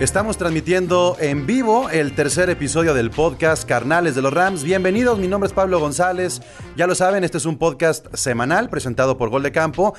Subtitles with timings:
[0.00, 4.64] Estamos transmitiendo en vivo el tercer episodio del podcast Carnales de los Rams.
[4.64, 6.42] Bienvenidos, mi nombre es Pablo González.
[6.76, 9.94] Ya lo saben, este es un podcast semanal presentado por Gol de Campo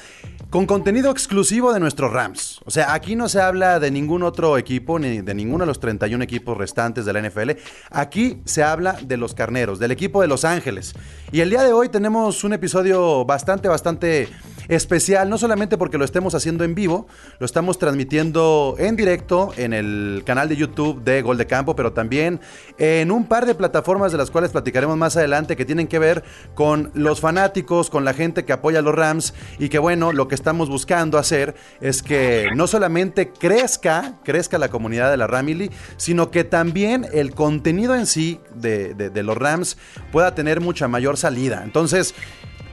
[0.49, 2.59] con contenido exclusivo de nuestros Rams.
[2.65, 5.79] O sea, aquí no se habla de ningún otro equipo ni de ninguno de los
[5.79, 7.51] 31 equipos restantes de la NFL.
[7.89, 10.93] Aquí se habla de los carneros, del equipo de Los Ángeles.
[11.31, 14.27] Y el día de hoy tenemos un episodio bastante, bastante
[14.67, 17.07] especial, no solamente porque lo estemos haciendo en vivo,
[17.39, 21.93] lo estamos transmitiendo en directo en el canal de YouTube de Gol de Campo, pero
[21.93, 22.39] también
[22.77, 26.23] en un par de plataformas de las cuales platicaremos más adelante que tienen que ver
[26.53, 30.27] con los fanáticos, con la gente que apoya a los Rams y que bueno, lo
[30.27, 35.71] que estamos buscando hacer es que no solamente crezca, crezca la comunidad de la Ramily,
[35.97, 39.77] sino que también el contenido en sí de, de los Rams
[40.11, 41.61] pueda tener mucha mayor salida.
[41.63, 42.15] Entonces,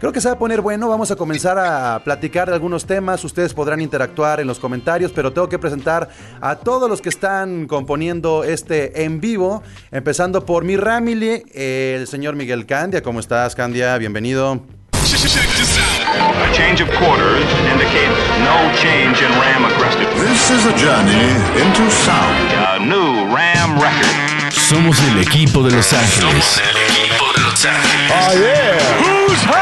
[0.02, 3.22] Creo que se va a poner bueno, vamos a comenzar a platicar de algunos temas,
[3.22, 6.08] ustedes podrán interactuar en los comentarios, pero tengo que presentar
[6.40, 12.34] a todos los que están componiendo este en vivo, empezando por mi Ramily, el señor
[12.34, 13.00] Miguel Candia.
[13.00, 13.96] ¿Cómo estás, Candia?
[13.96, 14.54] Bienvenido.
[14.54, 20.18] A change of quarters indicates no change in Ram aggressiveness.
[20.28, 21.30] This is a journey
[21.62, 22.50] into sound.
[22.58, 24.50] A new Ram record.
[24.50, 26.44] Somos el equipo de Los Ángeles.
[26.44, 28.10] Somos el equipo de Los Ángeles.
[28.10, 29.28] Oh, yeah.
[29.28, 29.61] Whose house?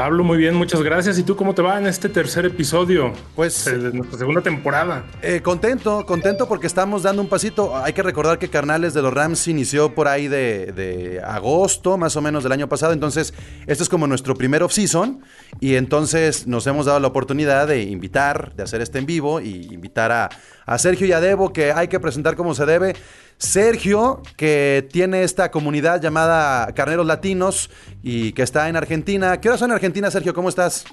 [0.00, 1.18] Pablo, muy bien, muchas gracias.
[1.18, 3.12] ¿Y tú cómo te va en este tercer episodio?
[3.36, 5.04] Pues- Eh, de nuestra segunda temporada.
[5.20, 7.76] Eh, contento, contento porque estamos dando un pasito.
[7.76, 12.16] Hay que recordar que Carnales de los Rams inició por ahí de, de agosto, más
[12.16, 12.94] o menos del año pasado.
[12.94, 13.34] Entonces,
[13.66, 15.20] este es como nuestro primer off-season.
[15.60, 19.68] Y entonces nos hemos dado la oportunidad de invitar, de hacer este en vivo y
[19.70, 20.30] invitar a,
[20.70, 22.94] a Sergio y a Debo, que hay que presentar como se debe.
[23.38, 27.70] Sergio, que tiene esta comunidad llamada Carneros Latinos
[28.04, 29.40] y que está en Argentina.
[29.40, 30.32] ¿Qué hora son en Argentina, Sergio?
[30.32, 30.84] ¿Cómo estás?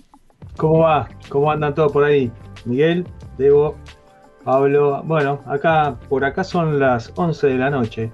[0.57, 1.07] ¿Cómo va?
[1.29, 2.31] ¿Cómo andan todos por ahí?
[2.65, 3.75] Miguel, Debo,
[4.43, 5.03] Pablo.
[5.03, 8.11] Bueno, acá, por acá son las 11 de la noche.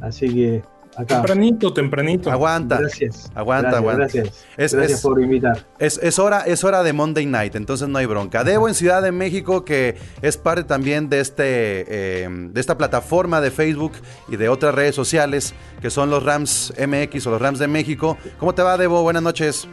[0.00, 0.62] Así que
[0.96, 1.16] acá.
[1.16, 2.30] Tempranito, tempranito.
[2.30, 2.78] Aguanta.
[2.78, 3.30] Gracias.
[3.34, 3.98] Aguanta, gracias, aguanta.
[4.02, 4.46] Gracias.
[4.56, 5.66] Es- gracias es- por invitar.
[5.78, 8.44] Es, es hora, es hora de Monday Night, entonces no hay bronca.
[8.44, 13.40] Debo en Ciudad de México, que es parte también de, este, eh, de esta plataforma
[13.40, 13.92] de Facebook
[14.28, 18.16] y de otras redes sociales, que son los Rams MX o los Rams de México.
[18.38, 19.02] ¿Cómo te va, Debo?
[19.02, 19.68] Buenas noches.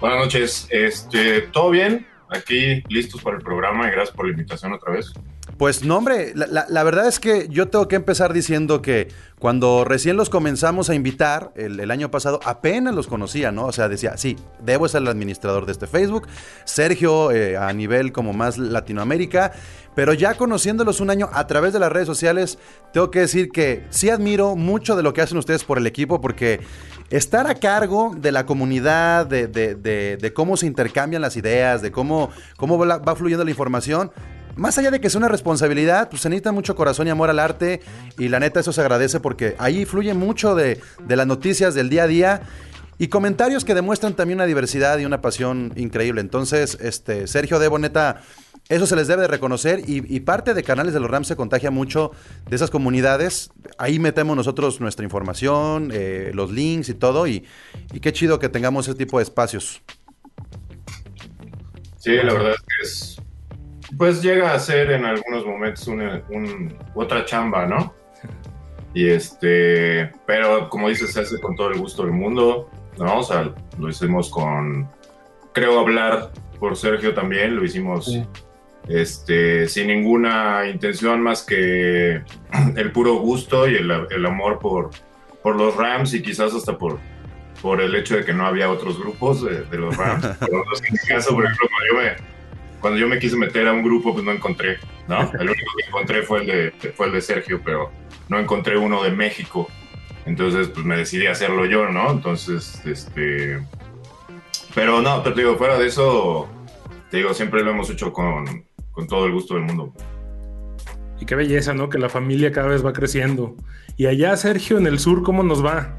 [0.00, 2.06] Buenas noches, este, ¿todo bien?
[2.28, 5.12] Aquí listos para el programa y gracias por la invitación otra vez.
[5.58, 10.18] Pues no, hombre, la, verdad es que yo tengo que empezar diciendo que cuando recién
[10.18, 13.64] los comenzamos a invitar el, año pasado, apenas los conocía, ¿no?
[13.64, 16.26] O sea, decía, sí, Debo es el administrador de este Facebook,
[16.64, 19.52] Sergio eh, a nivel como más Latinoamérica,
[19.94, 22.58] pero ya conociéndolos un año a través de las redes sociales,
[22.92, 26.20] tengo que decir que sí admiro mucho de lo que hacen ustedes por el equipo,
[26.20, 26.60] porque
[27.10, 31.92] estar a cargo de la comunidad, de, de- de- cómo se intercambian las ideas, de
[31.92, 34.10] cómo, cómo va, va fluyendo la información,
[34.56, 37.38] más allá de que es una responsabilidad, pues se necesita mucho corazón y amor al
[37.38, 37.80] arte
[38.18, 41.90] y la neta eso se agradece porque ahí fluye mucho de, de las noticias del
[41.90, 42.40] día a día
[42.98, 46.22] y comentarios que demuestran también una diversidad y una pasión increíble.
[46.22, 48.22] Entonces, este Sergio Debo, neta,
[48.68, 51.36] eso se les debe de reconocer y, y parte de Canales de los Rams se
[51.36, 52.10] contagia mucho
[52.48, 53.50] de esas comunidades.
[53.78, 57.44] Ahí metemos nosotros nuestra información, eh, los links y todo y,
[57.92, 59.82] y qué chido que tengamos ese tipo de espacios.
[61.98, 63.22] Sí, la verdad es que es,
[63.96, 67.94] pues llega a ser en algunos momentos una, un- otra chamba, ¿no?
[68.94, 73.18] Y este, pero como dices, se hace con todo el gusto del mundo, ¿no?
[73.18, 74.88] O sea, lo hicimos con,
[75.52, 78.24] creo hablar por Sergio también, lo hicimos Sí.
[78.88, 82.22] Este, sin ninguna intención más que
[82.76, 84.90] el puro gusto y el, el amor por,
[85.42, 86.98] por los Rams y quizás hasta por,
[87.62, 90.24] por el hecho de que no había otros grupos de, de los Rams.
[90.40, 92.16] Pero en mi caso, por ejemplo, cuando yo, me,
[92.80, 94.78] cuando yo me quise meter a un grupo, pues no encontré,
[95.08, 95.20] ¿no?
[95.40, 97.90] El único que encontré fue el de, fue el de Sergio, pero
[98.28, 99.68] no encontré uno de México.
[100.24, 102.10] Entonces, pues me decidí hacerlo yo, ¿no?
[102.10, 103.60] Entonces, este...
[104.74, 106.48] Pero no, pero te digo, fuera de eso,
[107.10, 108.66] te digo, siempre lo hemos hecho con,
[108.96, 109.92] con todo el gusto del mundo.
[111.20, 111.90] Y qué belleza, ¿no?
[111.90, 113.54] Que la familia cada vez va creciendo.
[113.98, 115.94] Y allá, Sergio, en el sur, ¿cómo nos va?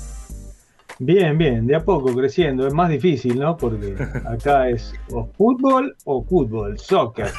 [0.99, 2.65] Bien, bien, de a poco creciendo.
[2.65, 3.55] Es más difícil, ¿no?
[3.55, 3.95] Porque
[4.25, 7.31] acá es o fútbol o fútbol, soccer.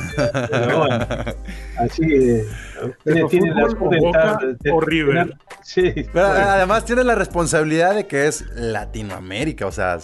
[0.50, 1.06] Pero bueno,
[1.78, 2.44] así que
[2.84, 5.37] ustedes tienen la suerte o River.
[5.62, 6.44] Sí, Pero bueno.
[6.49, 9.66] además tiene la responsabilidad de que es Latinoamérica.
[9.66, 9.99] O sea,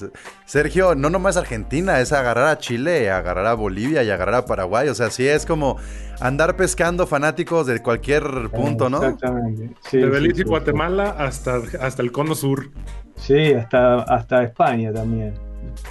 [0.45, 4.89] Sergio, no nomás Argentina, es agarrar a Chile, agarrar a Bolivia y agarrar a Paraguay.
[4.89, 5.77] O sea, sí es como
[6.21, 8.99] andar pescando fanáticos de cualquier punto, ¿no?
[8.99, 9.71] Exactamente.
[9.89, 12.71] Sí, de Belice sí, y Guatemala hasta, hasta el cono sur.
[13.17, 15.35] Sí, hasta, hasta España también.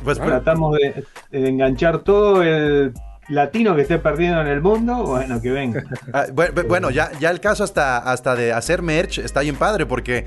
[0.04, 2.94] Pues, Tratamos de, de enganchar todo el
[3.30, 5.04] latino que esté perdiendo en el mundo.
[5.04, 5.84] Bueno, que venga.
[6.14, 9.86] ah, bu- bueno, ya, ya el caso hasta, hasta de hacer merch está bien padre
[9.86, 10.26] porque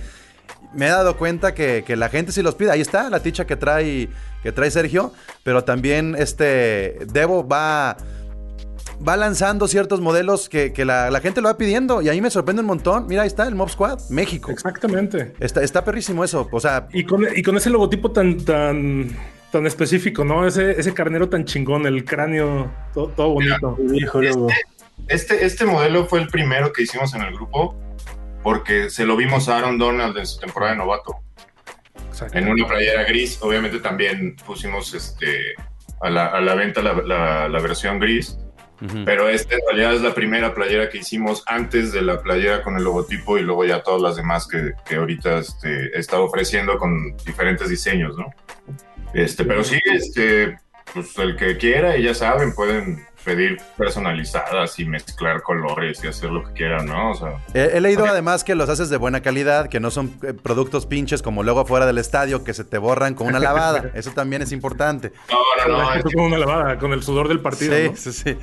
[0.75, 2.71] me he dado cuenta que, que la gente sí los pide.
[2.71, 4.09] Ahí está la ticha que trae,
[4.43, 5.13] que trae Sergio,
[5.45, 7.97] pero también este Debo va,
[9.07, 12.31] va lanzando ciertos modelos que, que la, la gente lo va pidiendo y ahí me
[12.31, 13.07] sorprende un montón.
[13.07, 14.51] Mira, ahí está el Mob Squad, México.
[14.51, 15.33] Exactamente.
[15.41, 16.49] Está, está perrísimo eso.
[16.51, 19.09] O sea, Y con, y con ese logotipo tan, tan,
[19.53, 20.47] tan específico, ¿no?
[20.47, 23.77] Ese, ese carnero tan chingón, el cráneo, todo, todo bonito.
[23.81, 24.49] Viejo lobo.
[25.09, 27.77] Este, este modelo fue el primero que hicimos en el grupo
[28.43, 31.17] porque se lo vimos a Aaron Donald en su temporada de novato.
[32.09, 32.39] Exacto.
[32.39, 35.55] En una playera gris, obviamente también pusimos este,
[36.01, 38.39] a, la, a la venta la, la- la versión gris,
[38.81, 39.05] ujú.
[39.05, 42.77] pero esta en realidad es la primera playera que hicimos antes de la playera con
[42.77, 46.79] el logotipo y luego ya todas las demás que, que ahorita este, he estado ofreciendo
[46.79, 48.27] con diferentes diseños, ¿no?
[49.15, 50.59] Este, pero sí, este,
[50.93, 56.31] pues el que quiera, y ya saben, pueden pedir personalizadas y mezclar colores y hacer
[56.31, 57.11] lo que quieran, ¿no?
[57.11, 60.15] O sea, He, he leído además que los haces de buena calidad, que no son
[60.23, 63.91] eh, productos pinches como luego afuera del estadio que se te borran con una lavada.
[63.95, 65.13] Eso también es importante.
[65.29, 67.75] no, no, no, Esto es- con una lavada, con el sudor del partido.
[67.77, 67.97] sí, ¿no?
[67.97, 68.39] sí, sí.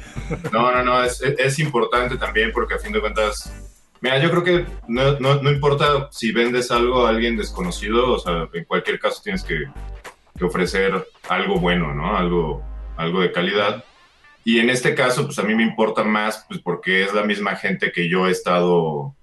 [0.51, 3.51] No, no, no, es, es- es importante también porque a fin de cuentas,
[4.01, 8.19] mira, yo creo que no, no- no importa si vendes algo a alguien desconocido, o
[8.19, 9.63] sea, en cualquier caso tienes que,
[10.37, 12.17] que ofrecer algo bueno, ¿no?
[12.17, 12.61] Algo,
[12.97, 13.83] algo de calidad.
[14.45, 17.55] Y en este caso, pues a mí me importa más, pues porque es la misma
[17.55, 19.15] gente que yo he estado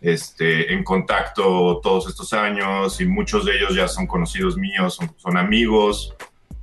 [0.00, 5.12] este, en contacto todos estos años y muchos de ellos ya son conocidos míos, son,
[5.16, 6.14] son amigos,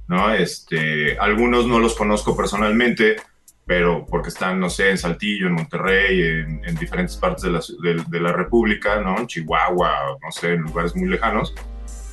[0.07, 0.33] ¿no?
[0.33, 3.17] Este, algunos no los conozco personalmente,
[3.65, 7.59] pero porque están, no sé, en Saltillo, en Monterrey, en, en diferentes partes de la,
[7.81, 9.17] de, de la República, ¿no?
[9.17, 11.53] En Chihuahua, no sé, en lugares muy lejanos,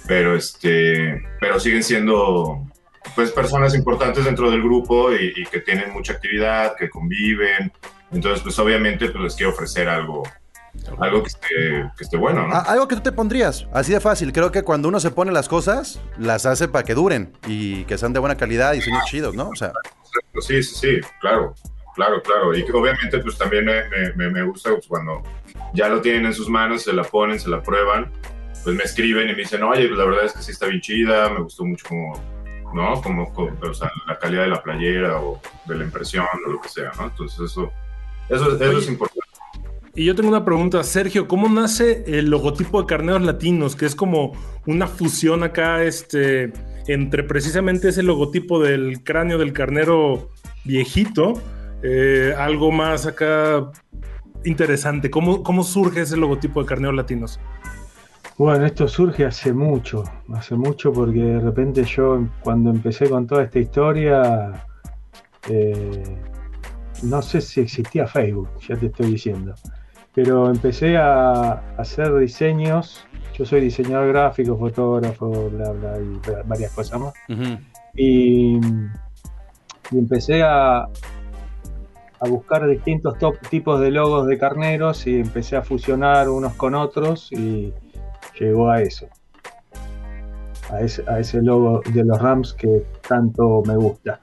[0.08, 2.66] pero, este, pero siguen siendo,
[3.14, 7.72] pues, personas importantes dentro del grupo y, y que tienen mucha actividad, que conviven,
[8.12, 10.22] entonces, pues, obviamente, pues, les quiero ofrecer algo,
[11.00, 11.49] algo que esté,
[11.96, 12.54] que esté bueno, ¿no?
[12.54, 14.32] A- algo que tú te pondrías, así de fácil.
[14.32, 17.96] Creo que cuando uno se pone las cosas, las hace para que duren y que
[17.99, 19.48] sean de buena calidad y sean chidos, ¿no?
[19.50, 19.72] O sea,
[20.40, 21.55] Sí, sí, sí, claro,
[21.94, 22.55] claro, claro.
[22.56, 25.22] Y que obviamente pues también me, me- me- me gusta pues, cuando
[25.75, 28.10] ya lo tienen en sus manos, se la ponen, se la prueban,
[28.62, 30.81] pues me escriben y me dicen, oye, pues la verdad es que sí está bien
[30.82, 32.12] chida, me gustó mucho como,
[32.74, 33.00] ¿no?
[33.02, 36.60] Como, como, o sea, la calidad de la playera o de la impresión o lo
[36.60, 37.04] que sea, ¿no?
[37.04, 37.70] Entonces eso,
[38.28, 39.22] eso, eso es importante.
[39.94, 43.76] Y yo tengo una pregunta, Sergio, ¿cómo nace el logotipo de Carneros Latinos?
[43.76, 44.32] Que es como
[44.66, 46.50] una fusión acá, este,
[46.86, 50.30] entre precisamente ese logotipo del cráneo del carnero
[50.64, 51.34] viejito,
[51.82, 53.70] eh, algo más acá
[54.44, 55.10] interesante.
[55.10, 57.38] ¿Cómo, ¿Cómo surge ese logotipo de Carneros Latinos?
[58.38, 63.44] Bueno, esto surge hace mucho, hace mucho porque de repente yo cuando empecé con toda
[63.44, 64.52] esta historia,
[65.49, 66.02] eh,
[67.05, 69.55] no sé si existía Facebook, ya te estoy diciendo,
[70.14, 76.73] pero empecé a hacer diseños, yo soy diseñador gráfico, fotógrafo, bla, bla, y bla- varias
[76.73, 77.14] cosas más,
[77.94, 78.56] y,
[79.91, 85.62] y empecé a, a buscar distintos top- tipos de logos de carneros y empecé a
[85.62, 87.72] fusionar unos con otros y
[88.43, 89.08] llegó a eso.
[90.70, 90.81] A
[91.19, 94.19] ese, logo de los Rams que tanto me gusta.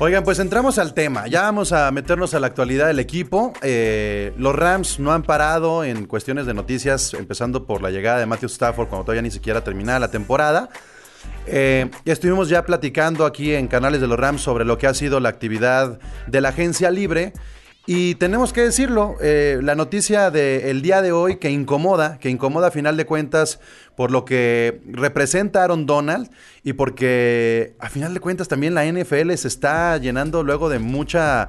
[0.00, 1.28] Oigan, pues entramos al tema.
[1.28, 3.52] Ya vamos a meternos a la actualidad del equipo.
[3.62, 8.26] Eh, los Rams no han parado en cuestiones de noticias, empezando por la llegada de
[8.26, 10.70] Matthew Stafford cuando todavía ni siquiera terminaba la temporada.
[11.46, 15.20] Eh, estuvimos ya platicando aquí en canales de los Rams sobre lo que ha sido
[15.20, 17.32] la actividad de la agencia libre.
[17.86, 22.68] Y tenemos que decirlo, eh, la noticia del día de hoy que incomoda, que incomoda
[22.68, 23.58] a final de cuentas
[23.96, 26.30] por lo que representa Aaron Donald
[26.62, 31.48] y porque a final de cuentas también la NFL se está llenando luego de mucha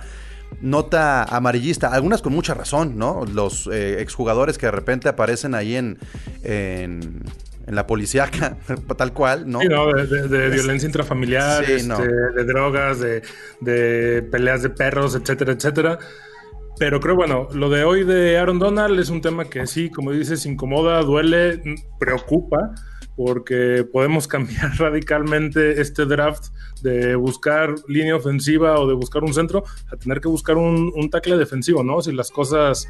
[0.62, 3.25] nota amarillista, algunas con mucha razón, ¿no?
[3.25, 6.00] Los eh, exjugadores que de repente aparecen ahí en,
[6.44, 7.24] en,
[7.65, 8.58] en la policíaca,
[8.98, 9.60] tal cual, ¿no?
[9.62, 9.91] Sí, ¿no?
[9.93, 12.00] De, de- de violencia intrafamiliar, Sí, este, no.
[12.00, 13.22] de drogas, de,
[13.62, 16.00] de peleas de perros, etcétera, etcétera.
[16.79, 20.12] Pero creo, bueno, lo de hoy de Aaron Donald es un tema que sí, como
[20.12, 21.62] dices, incomoda, duele,
[22.00, 22.74] preocupa,
[23.15, 26.46] porque podemos cambiar radicalmente este draft
[26.82, 31.10] de buscar línea ofensiva o de buscar un centro a tener que buscar un, un
[31.12, 32.01] tackle defensivo, ¿no?
[32.01, 32.88] Si las cosas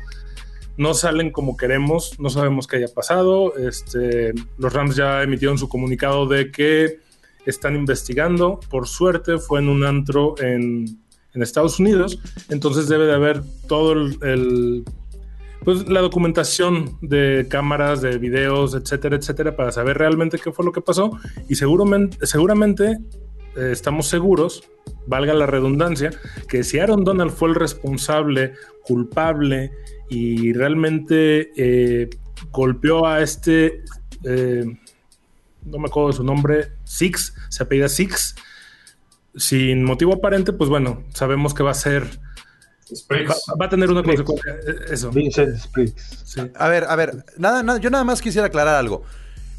[0.77, 3.56] no salen como queremos, no sabemos qué haya pasado.
[3.58, 7.00] Este, los Rams ya emitieron su comunicado de que
[7.46, 8.60] están investigando.
[8.70, 10.86] Por suerte fue en un antro en,
[11.34, 14.84] en Estados Unidos, entonces debe de haber todo el,
[15.63, 20.72] pues la documentación de cámaras, de videos, etcétera, etcétera, para saber realmente qué fue lo
[20.72, 21.12] que pasó.
[21.50, 22.98] Y seguramente, seguramente
[23.56, 24.63] eh, estamos seguros,
[25.08, 26.12] valga la redundancia,
[26.48, 28.53] que si Aaron Donald fue el responsable,
[28.84, 29.72] culpable
[30.13, 32.10] y realmente eh,
[32.51, 33.84] golpeó a este,
[34.24, 34.65] eh,
[35.65, 38.36] no me acuerdo de su nombre, Six, se apellida Six,
[39.36, 42.03] sin motivo aparente, pues bueno, sabemos que va a ser.
[43.12, 44.53] Va, va a tener una consecuencia.
[44.53, 45.10] eh, Eso.
[45.10, 46.22] Vincent Spriggs.
[46.25, 46.41] Sí.
[46.55, 49.03] A ver, a ver, nada, nada, yo nada más quisiera aclarar algo.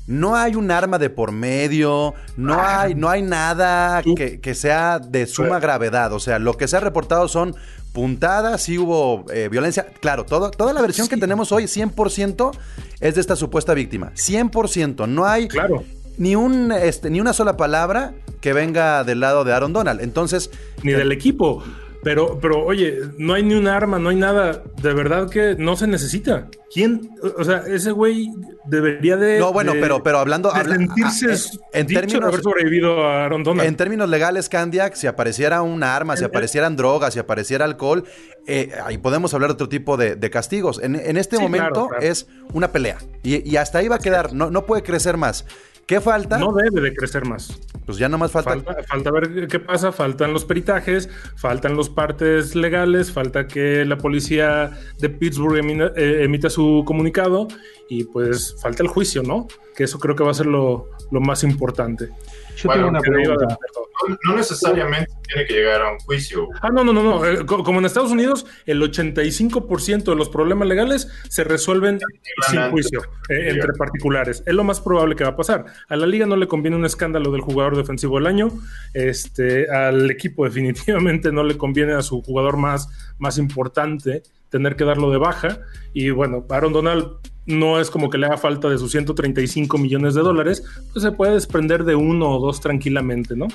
[0.07, 5.27] No hay un arma de por medio, no hay, no hay nada que sea de
[5.27, 6.13] suma gravedad.
[6.13, 7.57] O sea, lo que se ha reportado son
[7.93, 9.87] puntadas, sí hubo eh, violencia.
[10.01, 12.51] Claro, todo, toda la versión que tenemos hoy, 100%
[13.01, 14.11] es de esta supuesta víctima.
[14.15, 15.07] 100%.
[15.09, 15.85] No hay Claro.
[16.19, 20.01] ni, un, este, ni una sola palabra que venga del lado de Aaron Donald.
[20.03, 20.51] Entonces,
[20.83, 21.63] Ni del equipo.
[22.05, 24.63] Pero, pero, oye, no hay ni un arma, no hay nada.
[24.83, 26.49] De verdad que no se necesita.
[26.73, 27.09] ¿Quién?
[27.39, 28.29] O sea, ese güey
[28.67, 29.39] debería de.
[29.39, 33.25] No, bueno, de- pero- pero hablando- de habla- sentirse ah, en- términos- haber sobrevivido a
[33.25, 33.67] Aaron Donald.
[33.69, 38.05] En términos legales, Candiac, si apareciera un arma, si aparecieran drogas, si apareciera alcohol,
[38.47, 40.81] eh, ahí podemos hablar de otro tipo de, de castigos.
[40.83, 42.05] En, en este Sí, momento claro, claro.
[42.05, 42.99] es una pelea.
[43.23, 45.47] Y, y hasta ahí va a quedar, no, no puede crecer más.
[45.87, 46.39] ¿Qué falta?
[46.39, 47.61] No debe de crecer más.
[47.85, 48.51] Pues ya nomás falta.
[48.53, 53.99] Falta, falta ver qué pasa, faltan los peritajes, faltan los partes legales, falta que la
[53.99, 57.49] policía de Pittsburgh emina- eh, emita su comunicado
[57.91, 59.47] y pues falta el juicio, ¿no?
[59.77, 62.09] Que eso creo que va a ser lo, lo más importante.
[62.57, 63.59] Yo Bueno, tengo una pregunta.
[64.09, 66.49] No, no necesariamente tiene que llegar a un juicio.
[66.63, 67.25] Ah, no, no, no, no.
[67.27, 72.01] Eh, co- Como en Estados Unidos, el 85% de los problemas legales se resuelven
[72.49, 72.71] sin antes.
[72.73, 74.43] juicio, eh, entre particulares.
[74.47, 75.65] Es lo más probable que va a pasar.
[75.89, 78.49] A la liga no le conviene un escándalo del jugador defensivo del año.
[78.93, 84.23] Este, al equipo definitivamente no le conviene a su jugador más, más importante
[84.55, 85.59] tener que darlo de baja.
[85.93, 87.07] Y bueno, Aaron Donald
[87.45, 91.11] no es como que le haga falta de sus 135 millones de dólares, pues se
[91.11, 93.49] puede desprender de uno o dos tranquilamente, ¿no?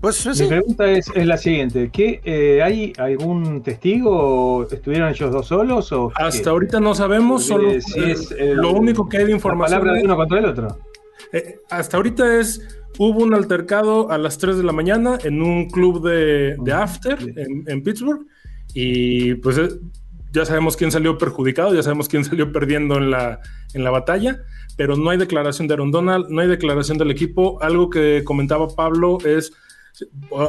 [0.00, 0.42] Pues sí.
[0.42, 4.10] Mi pregunta es, es la siguiente: ¿qué, eh, ¿hay algún testigo?
[4.10, 5.92] o ¿Estuvieron ellos dos solos?
[5.92, 6.48] O Hasta qué?
[6.48, 9.78] ahorita no sabemos, solo Porque si es el- lo único que hay de la información.
[9.80, 10.78] palabra de es- uno contra el otro.
[11.32, 12.60] eh, hasta ahorita es
[12.98, 17.18] hubo un altercado a las 3 de la mañana en un club de, de after
[17.36, 18.24] en, en Pittsburgh
[18.74, 19.68] y pues eh,
[20.34, 23.40] ya sabemos quién salió perjudicado, ya sabemos quién salió perdiendo en la,
[23.72, 24.40] en la batalla,
[24.76, 27.62] pero no hay declaración de Aaron Donald, no hay declaración del equipo.
[27.62, 29.52] Algo que comentaba Pablo es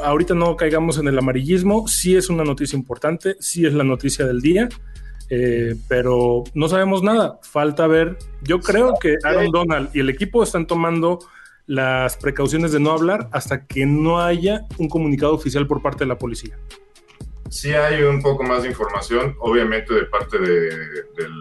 [0.04, 4.26] ahorita no caigamos en el amarillismo, sí es una noticia importante, sí es la noticia
[4.26, 4.70] del día,
[5.30, 8.18] eh, pero no sabemos nada, falta ver.
[8.42, 11.20] Yo creo que Aaron Donald y el equipo están tomando
[11.68, 16.08] las precauciones de no hablar hasta que no haya un comunicado oficial por parte de
[16.08, 16.58] la policía.
[17.50, 21.34] Sí hay un poco más de información, obviamente de parte de- del,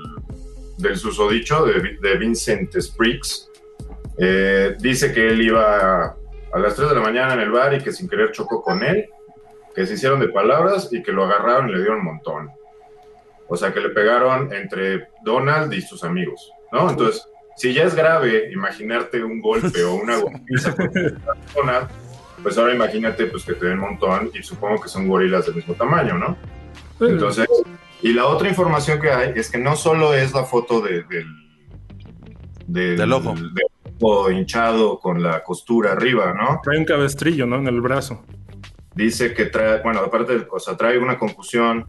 [0.78, 3.50] del susodicho, de, de Vincent Spriggs.
[4.18, 6.04] Eh, dice que él iba
[6.52, 8.84] a las 3 de la mañana en el bar y que sin querer chocó con
[8.84, 9.08] él,
[9.75, 12.50] que se hicieron de palabras y que lo agarraron y le dieron un montón.
[13.49, 16.88] O sea, que le pegaron entre Donald y sus amigos, ¿no?
[16.90, 20.90] Entonces, si ya es grave imaginarte un golpe o una golpiza por
[21.54, 21.88] Donald,
[22.44, 25.56] pues ahora imagínate pues que te den un montón y supongo que son gorilas del
[25.56, 26.36] mismo tamaño, ¿no?
[27.00, 27.48] Entonces,
[28.02, 31.26] y la otra información que hay es que no solo es la foto de- del,
[32.68, 33.34] del, Del ojo.
[34.30, 36.60] hinchado con la costura arriba, ¿no?
[36.62, 37.56] Trae un cabestrillo, ¿no?
[37.56, 38.22] En el brazo.
[38.94, 41.84] Dice que trae, bueno, aparte, o sea, trae una concusión,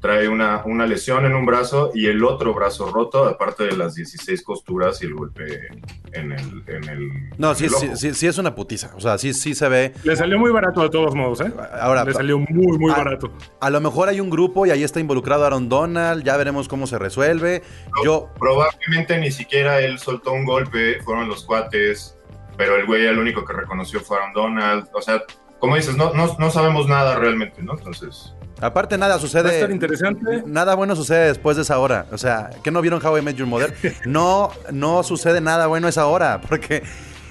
[0.00, 3.94] trae una, una lesión en un brazo y el otro brazo roto, aparte de las
[3.94, 5.68] 16 costuras y el golpe
[6.12, 8.92] en el, en el, No, en sí, el sí, sí, sí es una putiza.
[8.96, 9.92] O sea, sí, sí se ve.
[10.04, 11.52] Le salió muy barato de todos modos, ¿eh?
[11.80, 13.32] Ahora, Le salió muy, muy barato.
[13.60, 16.22] a lo mejor hay un grupo y ahí está involucrado Aaron Donald.
[16.22, 17.62] Ya veremos cómo se resuelve.
[18.04, 22.16] Yo, Probablemente ni siquiera él soltó un golpe, fueron los cuates,
[22.56, 24.88] pero el güey el único que reconoció fue Aaron Donald.
[24.94, 25.24] O sea,
[25.58, 27.72] como dices, no, no, no sabemos nada realmente, ¿no?
[27.72, 29.72] Entonces, aparte, nada Va a estar sucede.
[29.72, 30.42] interesante.
[30.46, 32.06] Nada bueno sucede después de esa hora.
[32.12, 33.74] O sea, ¿qué no vieron How I Met Your Mother?
[34.06, 36.40] No, no sucede nada bueno esa hora.
[36.40, 36.82] Porque,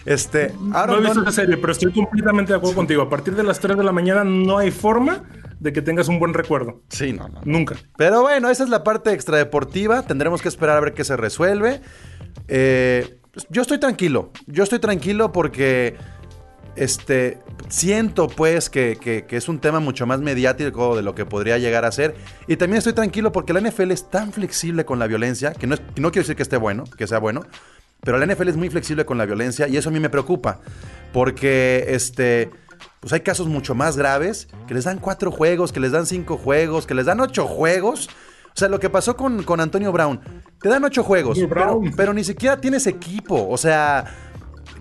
[0.06, 3.02] este, No he visto esa serie, pero estoy completamente de acuerdo contigo.
[3.02, 5.24] A partir de las 3 de la mañana no hay forma
[5.60, 6.82] de que tengas un buen recuerdo.
[6.90, 7.42] Sí, no, no.
[7.44, 7.76] Nunca.
[7.98, 10.04] Pero bueno, esa es la parte extradeportiva.
[10.04, 11.82] Tendremos que esperar a ver qué se resuelve.
[12.48, 13.20] Eh,
[13.50, 14.32] yo estoy tranquilo.
[14.46, 15.96] Yo estoy tranquilo porque
[16.76, 17.40] este,
[17.70, 21.58] siento pues que, que- que es un tema mucho más mediático de lo que podría
[21.58, 22.16] llegar a ser.
[22.48, 25.76] Y también estoy tranquilo porque la NFL es tan flexible con la violencia, que no,
[25.76, 27.46] es- no quiero decir que esté bueno, que sea bueno,
[28.02, 30.60] pero la NFL es muy flexible con la violencia y eso a mí me preocupa.
[31.14, 32.50] Porque este,
[33.00, 36.38] pues hay casos mucho más graves que les dan cuatro juegos, que les dan cinco
[36.38, 38.10] juegos, que les dan ocho juegos.
[38.56, 40.20] O sea, lo que pasó con, con Antonio Brown,
[40.62, 41.38] te dan ocho juegos,
[41.96, 43.48] pero ni siquiera tienes equipo.
[43.48, 44.06] O sea,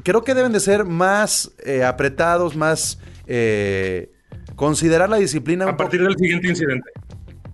[0.03, 4.13] creo que deben de ser más eh, apretados, más eh,
[4.55, 5.69] considerar la disciplina.
[5.69, 6.91] A partir del siguiente incidente.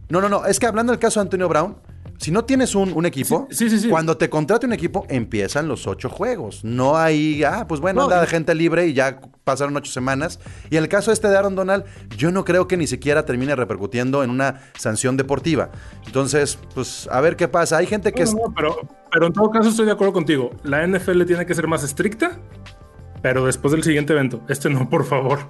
[0.09, 0.47] no, no, no.
[0.47, 1.77] Es que hablando del caso de Antonio Brown,
[2.23, 3.89] si no tienes un, un equipo, Sí, sí, sí, sí.
[3.91, 6.65] cuando te contrate un equipo, empiezan los ocho juegos.
[6.65, 9.93] No hay, ah, pues bueno, No, anda y- de gente libre y ya pasaron ocho
[9.93, 10.41] semanas.
[10.71, 11.85] Y en el caso este de Aaron Donald,
[12.17, 15.71] yo no creo que ni siquiera termine repercutiendo en una sanción deportiva.
[16.07, 17.77] Entonces, pues a ver qué pasa.
[17.77, 18.25] Hay gente que...
[18.25, 18.77] No, no, pero,
[19.13, 20.51] pero en todo caso estoy de acuerdo contigo.
[20.63, 22.39] La NFL tiene que ser más estricta,
[23.21, 24.43] pero después del siguiente evento.
[24.49, 25.41] Este no, por favor.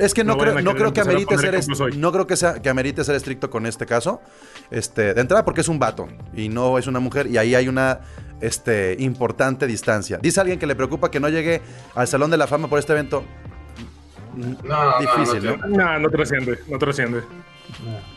[0.00, 0.54] Es que no, No creo,
[0.86, 3.86] no que amerite ser est- no creo que sea que amerite ser estricto con este
[3.86, 4.20] caso.
[4.70, 7.68] Este, de entrada porque es un vato y no es una mujer y ahí hay
[7.68, 8.00] una
[8.40, 10.18] este, importante distancia.
[10.22, 11.60] Dice alguien que le preocupa que no llegue
[11.94, 13.24] al Salón de la Fama por este evento.
[14.34, 15.98] No, Difícil, no, ¿no?
[15.98, 17.22] no, trasciende, no trasciende.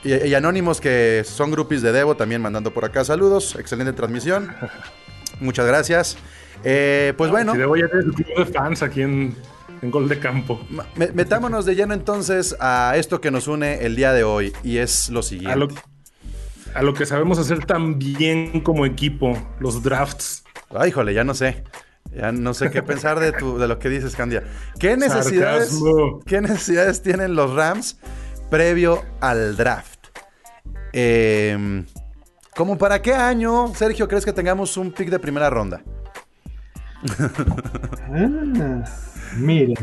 [0.04, 3.56] Y, y anónimos que son groupies de Devo también mandando por acá saludos.
[3.60, 4.54] Excelente transmisión.
[5.40, 6.18] Muchas gracias.
[6.64, 9.36] Eh, pues bueno, Si debo ya tener su club de fans aquí en,
[9.84, 10.66] en Gol de Campo.
[11.14, 15.10] metámonos de lleno entonces a esto que nos une el día de hoy y es
[15.10, 15.52] lo siguiente.
[15.52, 15.68] A lo,
[16.74, 20.46] a lo que sabemos hacer tan bien como equipo, los drafts.
[20.70, 21.66] Ay, híjole, ya no sé.
[22.16, 24.44] Ya no sé qué pensar de, tu, de lo que dices, Candia.
[24.80, 26.20] ¿Qué necesidades, Sarcasmo.
[26.26, 27.98] ¿Qué necesidades tienen los Rams
[28.50, 30.00] previo al draft?
[30.94, 31.84] Eh,
[32.56, 35.82] ¿Cómo para qué año, Sergio, crees que tengamos un pick de primera ronda?
[38.16, 38.86] Ah,
[39.38, 39.76] miren.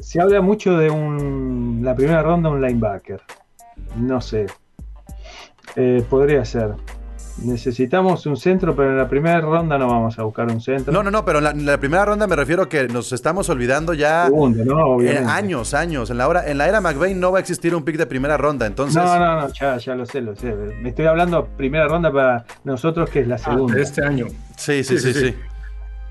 [0.00, 3.20] Se habla mucho de un, la primera ronda un linebacker.
[3.96, 4.46] No sé.
[5.74, 6.74] Eh, podría ser.
[7.42, 10.90] Necesitamos un centro, pero en la primera ronda no vamos a buscar un centro.
[10.90, 13.50] No, no, no, pero en la, en la primera ronda me refiero que nos estamos
[13.50, 16.08] olvidando ya Segunda, no, eh, años, años.
[16.08, 18.38] En la, hora, en la era McVeigh no va a existir un pick de primera
[18.38, 18.96] ronda, entonces...
[19.02, 20.54] No, no, no, ya, ya lo sé, lo sé.
[20.80, 23.74] Me estoy hablando primera ronda para nosotros, que es la Ah, segunda.
[23.74, 24.28] de este año.
[24.56, 25.34] Sí, sí, sí, Sí, sí, sí.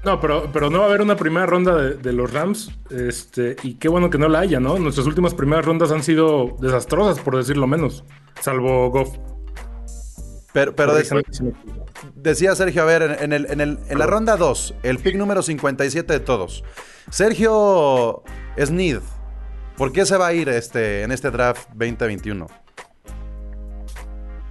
[0.05, 2.71] No, pero, pero no va a haber una primera ronda de, de los Rams.
[2.91, 4.77] Este, y qué bueno que no la haya, ¿no?
[4.77, 8.03] Nuestras últimas primeras rondas han sido desastrosas, por decirlo menos.
[8.39, 9.17] Salvo Goff.
[10.53, 11.03] Pero, de-.
[12.15, 15.15] Decía Sergio, a ver, en, en el- en el- en la ronda 2, el pick
[15.15, 16.63] número 57 de todos.
[17.09, 18.21] Sergio
[18.63, 18.99] Sneed,
[19.75, 22.47] ¿por qué se va a ir este, en este draft 2021?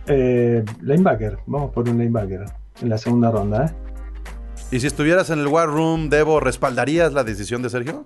[0.06, 2.44] Eh, linebacker, vamos por un linebacker
[2.82, 3.83] en la segunda ronda, ¿eh?
[4.74, 8.04] Y si estuvieras en el War Room, Debo, ¿respaldarías la decisión de Sergio?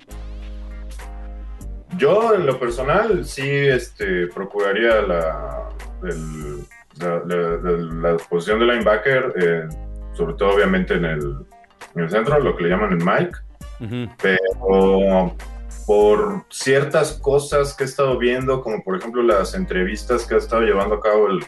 [1.96, 5.70] Yo, en lo personal, sí este, procuraría la,
[6.02, 6.58] el-
[7.00, 9.68] la, la- la- la posición de linebacker, eh,
[10.12, 11.36] sobre todo, obviamente, en el,
[11.94, 14.12] en el centro, lo que le llaman el Mike.
[14.20, 15.34] pero
[15.86, 20.60] por ciertas cosas que he estado viendo, como por ejemplo las entrevistas que ha estado
[20.64, 21.40] llevando a cabo el,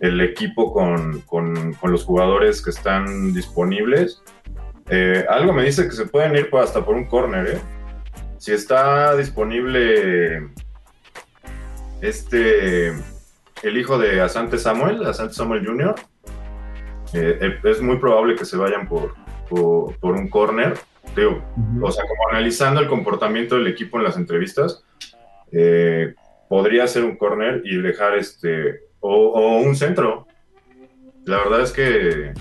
[0.00, 4.22] el equipo con, con- con los jugadores que están disponibles,
[4.88, 7.46] eh, algo me dice que se pueden ir hasta por un corner.
[7.48, 7.60] ¿eh?
[8.38, 10.48] Si está disponible
[12.00, 12.88] este
[13.62, 15.94] el hijo de Asante Samuel, Asante Samuel Jr.,
[17.14, 19.14] eh, es muy probable que se vayan por,
[19.48, 20.74] por, por un corner.
[21.16, 21.42] Digo,
[21.80, 24.84] o sea, como analizando el comportamiento del equipo en las entrevistas,
[25.52, 26.14] eh,
[26.48, 30.26] podría ser un corner y dejar este, o, o un centro.
[31.24, 32.34] La verdad es que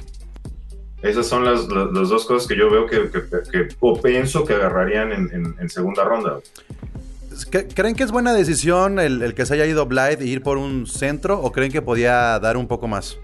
[1.03, 4.43] esas son las, las- las dos cosas que yo veo que, que- que- o pienso
[4.45, 6.39] que agarrarían en, en- en segunda ronda.
[7.51, 10.41] ¿Qué- ¿Creen que es buena decisión el, el que se haya ido Blythe e ir
[10.43, 13.17] por un centro o creen que podía dar un poco más?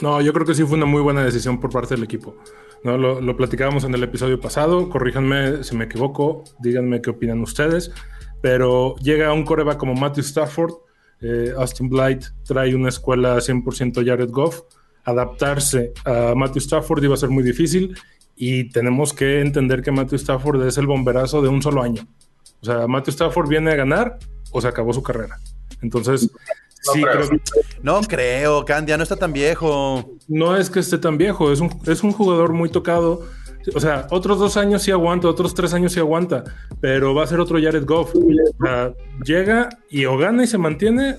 [0.00, 2.36] No, yo creo que sí fue una muy buena decisión por parte del equipo.
[2.84, 2.96] ¿no?
[2.98, 7.90] Lo, lo platicábamos en el episodio pasado, corríjanme si me equivoco, díganme qué opinan ustedes,
[8.42, 10.72] pero llega un coreback como Matthew Stafford,
[11.20, 14.60] eh, Austin Blight trae una escuela 100% Jared Goff,
[15.04, 17.96] adaptarse a Matthew Stafford iba a ser muy difícil
[18.36, 22.06] y tenemos que entender que Matthew Stafford es el bomberazo de un solo año.
[22.60, 24.18] O sea, Matthew Stafford viene a ganar
[24.50, 25.38] o se acabó su carrera.
[25.82, 26.30] Entonces,
[26.86, 27.28] No sí, creo.
[27.82, 30.10] No creo, Candia, no está tan viejo.
[30.28, 33.22] no es que esté tan viejo, es un, es un jugador muy tocado.
[33.74, 36.44] O sea, otros dos años sí aguanta, otros tres años sí aguanta,
[36.80, 38.14] pero va a ser otro Jared Goff.
[38.14, 38.92] O sea,
[39.24, 41.16] llega y o gana y se mantiene,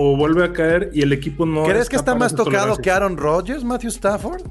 [0.00, 1.64] o vuelve a caer y el equipo no.
[1.64, 4.42] ¿Crees que está más tocado que Aaron Rodgers, Matthew Stafford?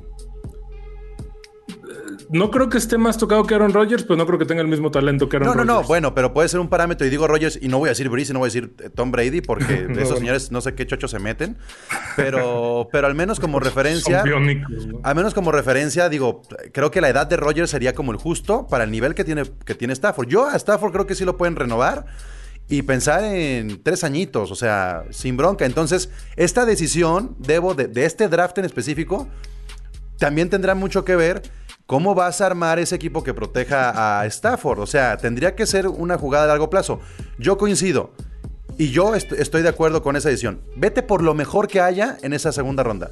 [2.30, 4.68] no creo que esté más tocado que Aaron Rodgers, pero no creo que tenga el
[4.68, 5.82] mismo talento que Aaron No, no, Rodgers.
[5.84, 8.10] no, bueno, pero puede ser un parámetro y digo Rogers y no voy a decir
[8.10, 10.18] Breeze y no voy a decir eh, Tom Brady porque No, esos bueno.
[10.18, 11.58] señores no sé qué chocho se meten,
[12.18, 15.00] pero, pero al menos como referencia, biónicos, ¿no?
[15.04, 16.42] al menos como referencia, digo,
[16.74, 19.44] creo que la edad de Rogers sería como el justo para el nivel que tiene,
[19.66, 20.28] que tiene Stafford.
[20.28, 22.08] Yo a Stafford creo que sí lo pueden renovar
[22.70, 25.66] y pensar en tres añitos, o sea, sin bronca.
[25.66, 29.28] Entonces, esta decisión, debo, de, este draft en específico,
[30.18, 31.44] también tendrá mucho que ver
[31.86, 34.80] cómo vas a armar ese equipo que proteja a Stafford.
[34.80, 37.00] O sea, tendría que ser una jugada a largo plazo.
[37.40, 38.12] Yo coincido.
[38.78, 40.62] Y yo est- estoy de acuerdo con esa decisión.
[40.76, 43.12] Vete por lo mejor que haya en esa segunda ronda.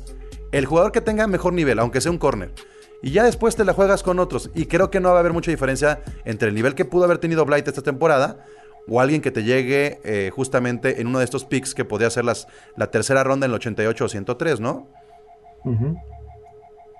[0.51, 2.53] El jugador que tenga mejor nivel, aunque sea un corner.
[3.01, 4.49] Y ya después te la juegas con otros.
[4.53, 7.17] Y creo que no va a haber mucha diferencia entre el nivel que pudo haber
[7.19, 8.45] tenido Blight esta temporada
[8.87, 12.25] o alguien que te llegue eh, justamente en uno de estos picks que podría ser
[12.25, 14.87] las, la tercera ronda en el 88 o 103, ¿no?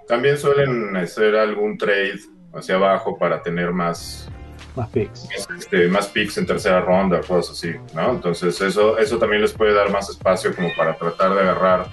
[0.07, 2.19] También suelen hacer algún trade
[2.53, 4.29] hacia abajo para tener más,
[4.75, 5.27] Más picks.
[5.57, 8.11] este, más picks en tercera ronda, cosas así, ¿no?
[8.11, 11.87] Entonces eso, eso también les puede dar más espacio como para tratar de agarrar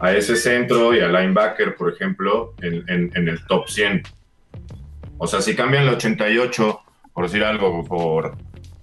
[0.00, 4.02] a ese centro y al linebacker, por ejemplo, en, en- en el top 100.
[5.18, 6.80] O sea, si cambian la 88,
[7.14, 8.36] por decir algo, por,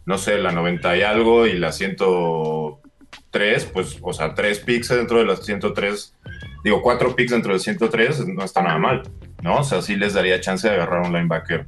[0.10, 5.20] no sé, la 90 y algo y la 103, pues, o sea, tres picks dentro
[5.20, 6.16] de las 103,
[6.64, 9.04] digo, cuatro picks dentro de 103, no está nada mal,
[9.44, 9.58] ¿no?
[9.60, 11.66] O sea, sí les daría chance de agarrar un linebacker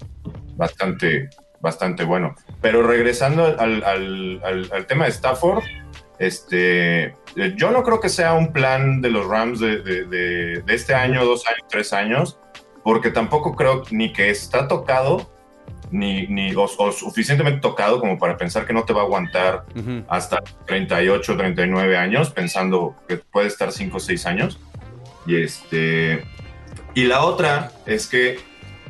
[0.55, 1.29] bastante,
[1.61, 2.33] bastante bueno.
[2.61, 5.63] Pero regresando al, al- al- tema de Stafford,
[6.19, 7.15] este,
[7.55, 10.93] yo no creo que sea un plan de los Rams de, de- de- de este
[10.95, 12.39] año, dos años, tres años,
[12.83, 15.31] porque tampoco creo ni que está tocado,
[15.91, 19.65] ni, ni o, o suficientemente tocado como para pensar que no te va a aguantar
[19.75, 20.03] Ujú.
[20.07, 24.59] hasta 38, 39 años, pensando que puede estar 5 o 6 años.
[25.27, 26.23] Y este
[26.93, 28.39] y la otra es que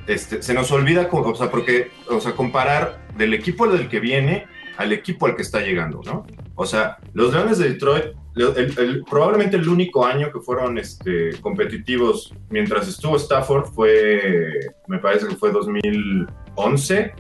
[0.08, 4.48] este, se nos olvida, o sea, porque, o sea, comparar del equipo del que viene
[4.78, 6.26] al equipo al que está llegando, ¿no?
[6.56, 11.32] O sea, los Leones de Detroit, el- el- probablemente el único año que fueron este,
[11.42, 14.52] competitivos mientras estuvo Stafford fue,
[14.88, 17.14] me parece que fue 2011,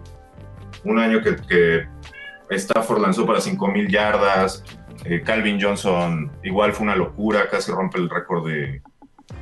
[0.86, 1.86] un año que, que
[2.50, 4.63] Stafford lanzó para 5.000 yardas,
[5.06, 8.82] eh, Calvin Johnson igual fue una locura, casi rompe el récord de,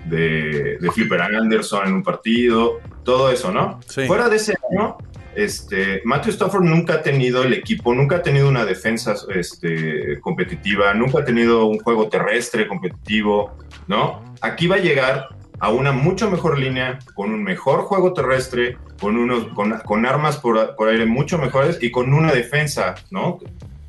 [0.05, 3.79] de, de Flipper Anderson en un partido, todo eso, ¿no?
[3.88, 4.05] Sí.
[4.08, 4.97] Fuera de ese año,
[5.36, 10.94] este, Matthew Stafford nunca ha tenido el equipo, nunca ha tenido una defensa este, competitiva,
[10.94, 14.24] nunca ha tenido un juego terrestre competitivo, ¿no?
[14.42, 19.18] Aquí va a llegar a una mucho mejor línea, con un mejor juego terrestre, con,
[19.18, 23.39] unos, con, con armas por, por aire mucho mejores y con una defensa, ¿no?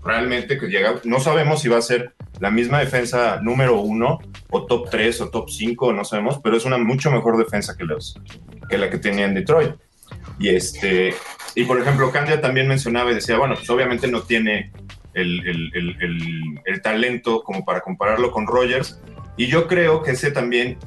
[0.03, 4.19] Realmente que llega, no sabemos si va a ser la misma defensa número uno
[4.51, 7.85] o top 3 o top 5, no sabemos, pero es una mucho mejor defensa que,
[7.85, 8.19] los,
[8.69, 9.75] que la que tenía en Detroit.
[10.39, 11.15] Y este,
[11.55, 14.73] y por ejemplo, Candia también mencionaba y decía, bueno, pues obviamente no tiene
[15.15, 19.01] el, el- el- talento como para compararlo con Rogers.
[19.37, 20.79] Y yo creo que ese también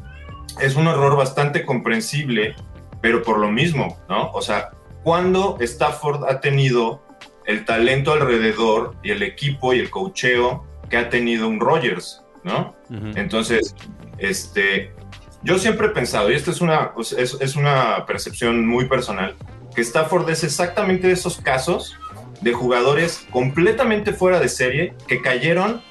[0.62, 2.56] es un error bastante comprensible,
[3.02, 4.32] pero por lo mismo, ¿no?
[4.32, 4.72] O sea,
[5.04, 7.04] cuando Stafford ha tenido
[7.46, 12.76] el talento alrededor y el equipo y el cocheo que ha tenido un Rogers, ¿no?
[13.18, 13.76] Entonces,
[14.18, 14.94] este,
[15.44, 19.36] yo siempre he pensado, y esto es una, es, es una percepción muy personal,
[19.76, 21.98] que Stafford es exactamente de esos casos
[22.42, 25.82] de jugadores completamente fuera de serie que cayeron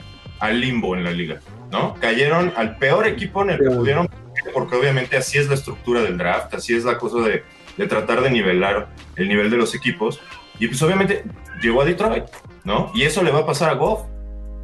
[0.40, 1.94] al limbo en la liga, ¿no?
[1.94, 4.08] Cayeron al peor equipo en el que pudieron,
[4.52, 7.44] porque obviamente así es la estructura del draft, así es la cosa de,
[7.76, 10.20] de tratar de nivelar el nivel de los equipos.
[10.58, 11.24] Y pues obviamente
[11.62, 12.24] llegó a Detroit,
[12.64, 12.90] ¿no?
[12.94, 14.02] Y eso le va a pasar a Goff.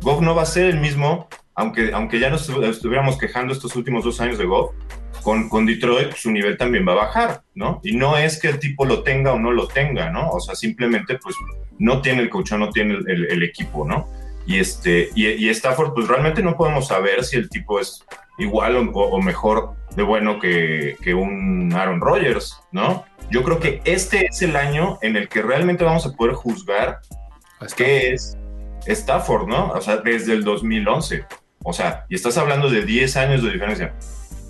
[0.03, 3.75] Goff no va a ser el mismo, aunque, aunque ya nos estu- estuviéramos quejando estos
[3.77, 4.75] últimos dos años de Goff,
[5.23, 7.81] con, con Detroit su nivel también va a bajar, ¿no?
[7.83, 10.31] Y no es que el tipo lo tenga o no lo tenga, ¿no?
[10.31, 11.35] O sea, simplemente pues
[11.79, 14.07] no tiene el coach, no tiene el, el- el equipo, ¿no?
[14.47, 18.03] Y, este, y, y Stafford, pues realmente no podemos saber si el tipo es
[18.38, 23.05] igual o, o mejor de bueno que, que un Aaron Rodgers, ¿no?
[23.31, 27.01] Yo creo que este es el año en el que realmente vamos a poder juzgar
[27.77, 28.38] qué es
[28.87, 29.73] Stafford, ¿no?
[29.73, 31.25] O sea, desde el 2011.
[31.62, 33.94] O sea, y estás hablando de 10 años de diferencia.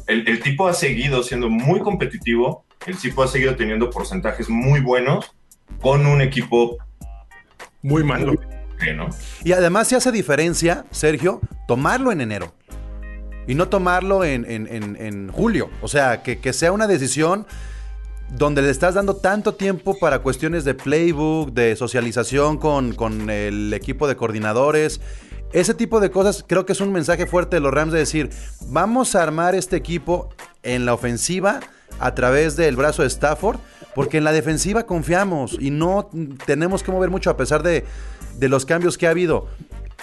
[0.07, 4.81] El, el tipo ha seguido siendo muy competitivo, el tipo ha seguido teniendo porcentajes muy
[4.81, 5.35] buenos
[5.81, 6.77] con un equipo
[7.83, 8.35] Muy malo.
[8.83, 9.09] que, ¿no?
[9.45, 12.55] Y además se hace diferencia, Sergio, tomarlo en enero.
[13.47, 15.71] Y no tomarlo en, en- en- en julio.
[15.83, 17.47] O sea, que, que sea una decisión
[18.31, 23.73] donde le estás dando tanto tiempo para cuestiones de playbook, de socialización con, con el
[23.73, 25.01] equipo de coordinadores.
[25.53, 28.31] Ese tipo de cosas creo que es un mensaje fuerte de los Rams de decir,
[28.67, 30.29] vamos a armar este equipo
[30.63, 31.61] en la ofensiva
[32.01, 33.59] a través del brazo de Stafford
[33.95, 36.11] porque en la defensiva confiamos y no
[36.47, 37.85] tenemos que mover mucho a pesar de,
[38.39, 39.49] de los cambios que ha habido.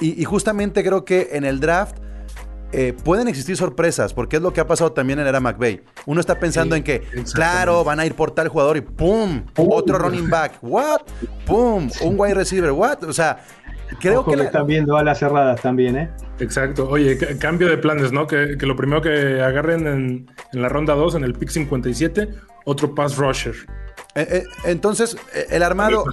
[0.01, 1.95] Y, y justamente creo que en el draft
[2.77, 5.81] eh, pueden existir sorpresas, porque es lo que ha pasado también en era McVay.
[6.05, 7.03] Uno está pensando Sí, en que,
[7.33, 9.45] claro, van a ir por tal jugador y ¡pum!
[9.55, 11.03] Otro running back, ¿what?
[11.45, 11.89] ¡pum!
[12.01, 13.01] Un wide receiver, ¿what?
[13.05, 13.45] O sea,
[13.99, 16.09] creo Ojo que que, la- están viendo alas cerradas también, ¿eh?
[16.39, 16.87] Exacto.
[16.89, 18.27] Oye, ca- cambio de planes, ¿no?
[18.27, 22.29] Que, que lo primero que agarren en, en la ronda 2, en el pick 57,
[22.65, 23.55] otro pass rusher.
[24.15, 26.05] Eh, eh, entonces, eh, el armado,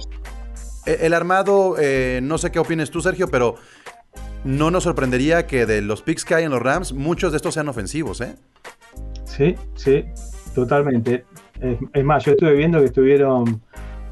[0.85, 3.55] el armado, eh, no sé qué opines tú, Sergio, pero
[4.43, 7.53] no nos sorprendería que de los picks que hay en los Rams, muchos de estos
[7.53, 8.35] sean ofensivos, ¿eh?
[9.25, 10.03] Sí, sí,
[10.53, 11.25] totalmente.
[11.61, 13.61] Es, es más, yo estuve viendo que estuvieron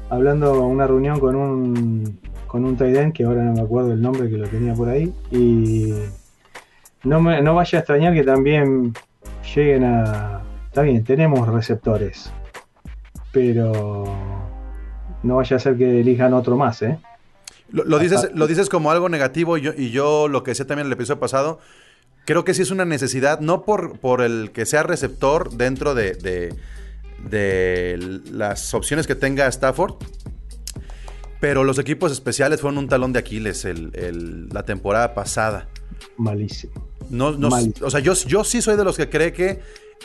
[0.08, 2.18] hablando en una reunión con un
[2.52, 4.90] con un tight end, que ahora no me acuerdo el nombre que lo tenía por
[4.90, 5.94] ahí, y
[7.02, 8.92] no, me, no vaya a extrañar que también
[9.54, 10.42] lleguen a...
[10.66, 12.30] Está bien, tenemos receptores,
[13.32, 14.04] pero
[15.22, 16.98] no vaya a ser que elijan otro más, ¿eh?
[17.70, 20.66] Lo, lo dices, lo dices como algo negativo y yo, y yo lo que decía
[20.66, 21.58] también en el episodio pasado,
[22.26, 26.12] creo que sí es una necesidad, no por, por el que sea receptor dentro de,
[26.14, 26.54] de-
[27.30, 29.94] de las opciones que tenga Stafford,
[31.42, 35.68] pero los equipos especiales fueron un talón de Aquiles el- el- la temporada pasada.
[36.16, 36.72] Malísimo.
[37.10, 37.48] No, no-
[37.82, 39.60] o sea, yo, yo sí soy de los que cree que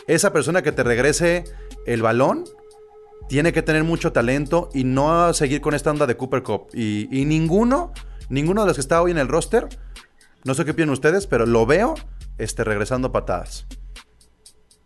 [0.07, 1.43] esa persona que te regrese
[1.85, 2.45] el balón
[3.29, 6.69] tiene que tener mucho talento y no seguir con esta onda de Cooper Cup.
[6.73, 7.91] Y, y ninguno,
[8.29, 9.67] ninguno de los que está hoy en el roster,
[10.43, 11.93] no sé qué opinan ustedes, pero lo veo
[12.39, 13.67] este, regresando patadas.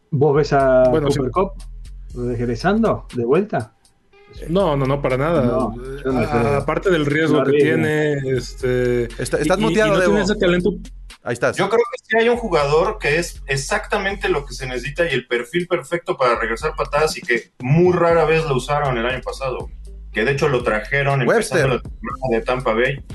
[0.10, 1.32] ¿Vos ves a Bueno, Cooper sí.
[1.32, 1.52] Cup
[2.14, 3.76] regresando de vuelta?
[4.50, 5.44] No, no, no, para nada.
[5.44, 5.74] No,
[6.06, 6.20] no
[6.58, 9.04] aparte del riesgo que tiene, este.
[9.22, 10.12] Está- estás y- muteado, y no Debo.
[10.14, 10.72] tiene ese talento.
[11.24, 11.56] Ahí estás.
[11.58, 15.14] Yo creo que sí hay un jugador que es exactamente lo que se necesita y
[15.14, 19.22] el perfil perfecto para regresar patadas y que muy rara vez lo usaron el año
[19.22, 19.70] pasado.
[20.12, 21.60] Que de hecho lo trajeron Webster.
[21.66, 23.06] empezando la temporada de Tampa Bay.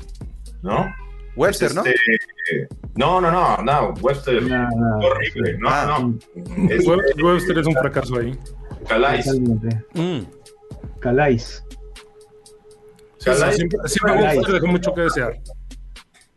[0.63, 0.93] ¿No?
[1.35, 1.83] Webster, ¿no?
[1.85, 4.41] Este, no, no, no, no, Webster.
[4.41, 5.57] No, no, horrible.
[5.59, 5.99] No, Ah.
[5.99, 6.17] no.
[6.69, 8.35] Es Web- Webster es un fracaso ahí.
[8.87, 9.27] Calais.
[9.93, 10.19] Mm.
[13.23, 13.55] Calais.
[13.57, 14.47] Siempre siempre Calais.
[14.47, 15.33] Dejó mucho que desear.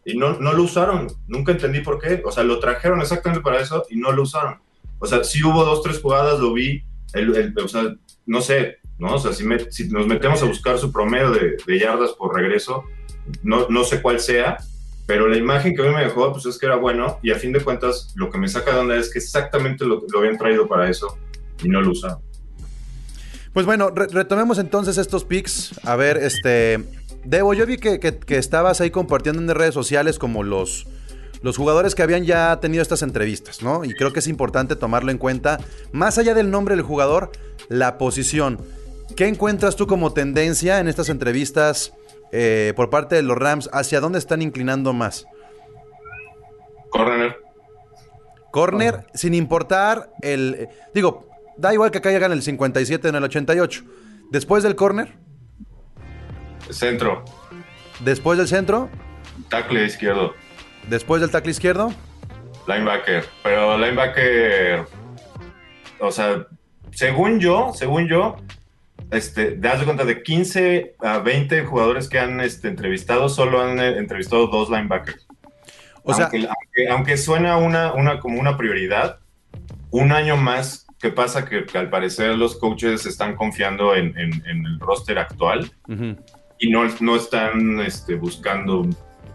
[0.05, 1.09] Y no, no lo usaron.
[1.29, 2.23] Nunca entendí por qué.
[2.25, 4.61] O sea, lo trajeron exactamente para eso y no lo usaron.
[4.99, 6.83] O sea, sí hubo dos, tres jugadas, lo vi.
[7.13, 7.95] El, el- o sea,
[8.27, 9.15] no sé, ¿no?
[9.15, 12.35] O sea, si, me- si nos metemos a buscar su promedio de, de yardas por
[12.35, 12.85] regreso,
[13.43, 14.57] no, no sé cuál sea,
[15.07, 17.19] pero la imagen que a mí me dejó, pues es que era bueno.
[17.23, 20.03] Y a fin de cuentas, lo que me saca de onda es que exactamente lo,
[20.11, 21.19] lo habían traído para eso
[21.63, 22.21] y no lo usaron.
[23.53, 25.73] Pues bueno, re- retomemos entonces estos picks.
[25.87, 26.85] A ver, este.
[27.25, 30.87] Debo, yo vi que, que- que estabas ahí compartiendo en redes sociales como los,
[31.43, 33.85] los jugadores que habían ya tenido estas entrevistas, ¿no?
[33.85, 35.59] Y creo que es importante tomarlo en cuenta.
[35.93, 37.31] Más allá del nombre del jugador,
[37.69, 38.59] la posición.
[39.17, 41.93] ¿Qué encuentras tú como tendencia en estas entrevistas
[42.33, 43.69] eh, por parte de los Rams?
[43.73, 45.27] ¿Hacia dónde están inclinando más?
[46.91, 47.37] Corner,
[48.51, 50.55] Corner, sin importar el.
[50.59, 51.29] eh, digo,
[51.61, 53.85] da igual que acá llegan el 57 en el 88.
[54.31, 55.15] Después del corner,
[56.71, 57.25] centro,
[58.01, 58.89] después del centro,
[59.49, 60.35] tackle izquierdo.
[60.89, 61.93] después del tackle izquierdo.
[62.67, 64.87] Linebacker, pero linebacker,
[65.99, 66.47] o sea,
[66.93, 68.37] según yo, según yo,
[69.11, 73.81] este, das de cuenta de 15 a 20 jugadores que han este, entrevistado, solo han
[73.81, 75.27] eh, entrevistado dos linebackers.
[76.05, 79.19] O sea, aunque, aunque, aunque suena una, una, como una prioridad,
[79.91, 81.45] un año más, ¿qué pasa?
[81.45, 85.71] Que, que al parecer los coaches están confiando en, en- en el roster actual
[86.59, 88.87] y no, no están este, buscando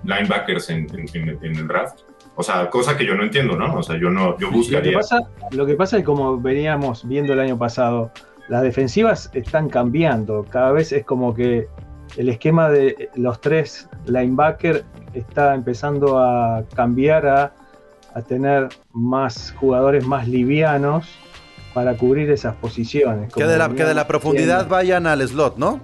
[0.04, 2.02] linebackers en, en- en- en el draft.
[2.36, 3.76] O sea, cosa que yo no entiendo, ¿no?
[3.76, 4.98] O sea, yo no, yo Lo que, buscaría.
[4.98, 8.12] pasa, lo que pasa es como veníamos viendo el año pasado,
[8.50, 10.44] las defensivas están cambiando.
[10.50, 11.68] Cada vez es como que
[12.18, 17.54] el esquema de los tres linebackers está empezando a cambiar a,
[18.14, 21.08] a tener más jugadores más livianos
[21.76, 23.34] para cubrir esas posiciones.
[23.34, 24.76] Que de, la, que de la profundidad haciendo.
[24.76, 25.82] vayan al slot, ¿no?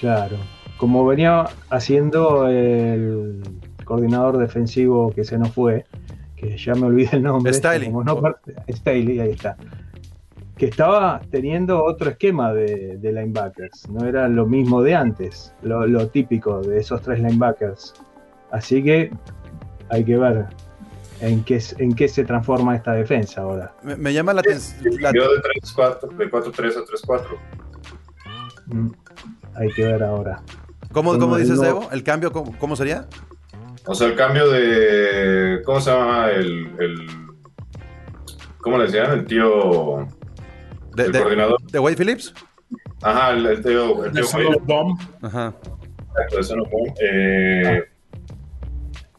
[0.00, 0.36] Claro,
[0.76, 3.40] como venía haciendo el
[3.84, 5.86] coordinador defensivo que se nos fue,
[6.34, 7.54] que ya me olvidé el nombre.
[7.54, 7.92] Staley.
[7.92, 8.20] como no
[8.68, 9.56] Staley, ahí está.
[10.56, 15.86] Que estaba teniendo otro esquema de, de linebackers, no era lo mismo de antes, lo,
[15.86, 17.94] lo típico de esos tres linebackers.
[18.50, 19.12] Así que
[19.90, 20.46] hay que ver
[21.20, 23.74] en qué, en qué se transforma esta defensa ahora.
[23.82, 24.92] Me, me llama la atención.
[25.14, 27.26] Yo de 3-4, de 4-3 a 3-4.
[28.66, 28.90] Mm,
[29.56, 30.42] Hay que ver ahora.
[30.92, 31.88] ¿Cómo, Como cómo dices, no- Debo?
[31.92, 33.06] ¿El cambio cómo, cómo sería?
[33.86, 35.62] O sea, el cambio de.
[35.64, 36.30] ¿Cómo se llama?
[36.30, 36.70] El.
[36.78, 37.06] el
[38.58, 39.10] ¿Cómo le decían?
[39.12, 40.06] El tío.
[40.94, 41.62] ¿De, el de- coordinador.
[41.62, 42.34] de Wade Phillips?
[43.02, 44.12] Ajá, el, el Teo, el
[44.64, 45.00] Bomb.
[45.22, 45.54] Ajá.
[46.32, 46.92] Exacto, Boom.
[47.00, 47.82] Eh,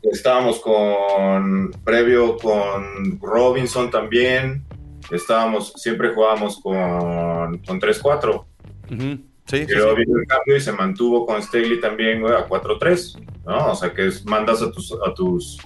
[0.03, 4.65] Estábamos con, previo con Robinson también.
[5.11, 8.45] Estábamos, siempre jugábamos con, con 3-4.
[8.91, 9.19] Ujú.
[9.45, 13.71] Sí, el cambio y se mantuvo con Staley también güey, a 4-3, ¿no?
[13.71, 15.57] O sea que es- mandas a tus, a tus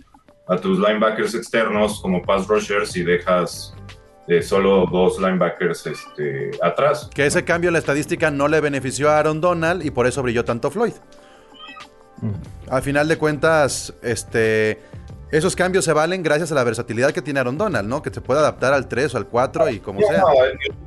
[0.48, 3.74] a tus linebackers externos como pass rushers y dejas
[4.28, 7.10] eh, solo dos linebackers este, atrás.
[7.14, 10.22] Que ese cambio en la estadística no le benefició a Aaron Donald y por eso
[10.22, 10.94] brilló tanto Floyd.
[12.70, 14.80] Al final de cuentas, este,
[15.32, 18.02] esos cambios se valen gracias a la versatilidad que tiene Aaron Donald, ¿no?
[18.02, 20.24] Que se puede adaptar al 3 o al 4 y como sea.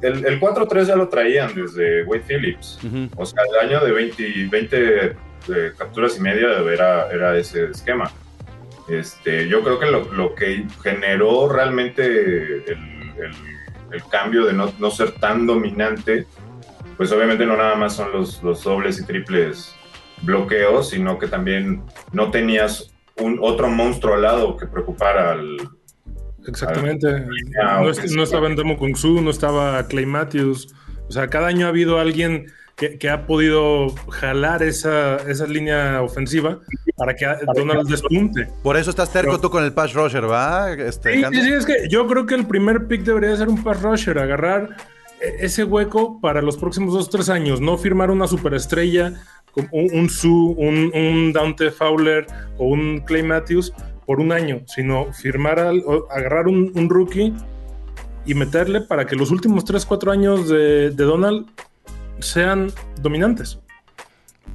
[0.03, 2.79] El, el 4-3 ya lo traían desde Wade Phillips.
[3.17, 5.13] O sea, el año de 20, 20 eh,
[5.77, 8.11] capturas y media era, era ese esquema.
[8.89, 13.59] Este, yo creo que lo, lo que generó realmente el, el-
[13.91, 16.27] el cambio de no, no ser tan dominante,
[16.99, 19.75] pues obviamente no nada más son los, los dobles y triples
[20.23, 25.57] bloqueos, sino que también no tenías un otro monstruo al lado que preocupara al,
[26.47, 27.25] Exactamente.
[27.63, 30.75] Ah, no, es- estaba en Demo Kung Su, no estaba Clay Matthews.
[31.09, 36.01] O sea, cada año ha habido alguien que, que ha podido jalar esa, esa línea
[36.01, 36.61] ofensiva
[36.97, 38.49] para que Donald despunte.
[38.63, 40.73] Por eso estás terco Pero- tú con el pass rusher, ¿va?
[40.73, 43.63] Este, Sí, sí, sí, es que yo creo que el primer pick debería ser un
[43.63, 44.77] pass rusher, agarrar
[45.21, 49.15] eh, ese hueco para los próximos dos o tres años, no firmar una superestrella
[49.73, 53.73] un, un Sue, un, un Dante Fowler o un Clay Matthews
[54.07, 57.35] por un año, sino firmar al, o agarrar un, un rookie
[58.25, 61.47] y meterle para que los últimos tres, cuatro años de, de Donald
[62.19, 63.59] sean dominantes.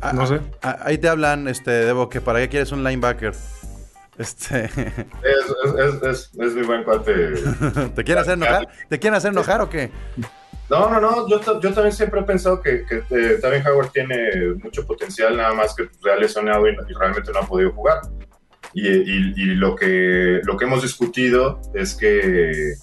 [0.02, 0.40] Ah, No sé.
[0.64, 3.34] ah, Ahí te hablan, este, Debo, que para qué quieres un linebacker.
[4.18, 4.72] Este, Es,
[5.24, 7.14] es, es, es, es mi buen cuate.
[7.96, 8.68] ¿te quieren hacer enojar?
[8.90, 9.92] ¿Te quieren hacer enojar o qué?
[10.70, 13.90] No, no, no, yo, ta- yo también siempre he pensado que, que eh, Tavin Howard
[13.92, 16.16] tiene mucho potencial, nada más que ha
[16.68, 18.02] y, realmente no ha podido jugar.
[18.74, 18.88] Y,
[19.56, 22.74] lo, que, lo que hemos discutido es que,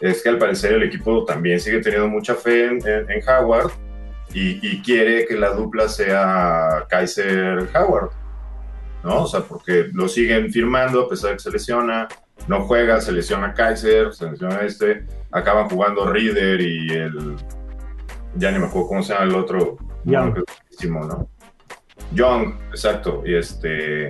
[0.00, 3.70] es que al parecer el equipo también sigue teniendo mucha fe en, en- Howard
[4.34, 8.10] y, y quiere que la dupla sea Kaiser-Howard,
[9.04, 9.22] ¿no?
[9.22, 12.06] O sea, porque lo siguen firmando a pesar de que se lesiona,
[12.48, 17.36] no juega, se lesiona Kaiser, se lesiona este, acaban jugando Reader y el.
[18.36, 19.76] Ya ni me acuerdo cómo se llama el otro.
[20.04, 20.38] Young.
[20.88, 21.28] ¿no?
[22.12, 23.22] Young, exacto.
[23.24, 24.08] Y este.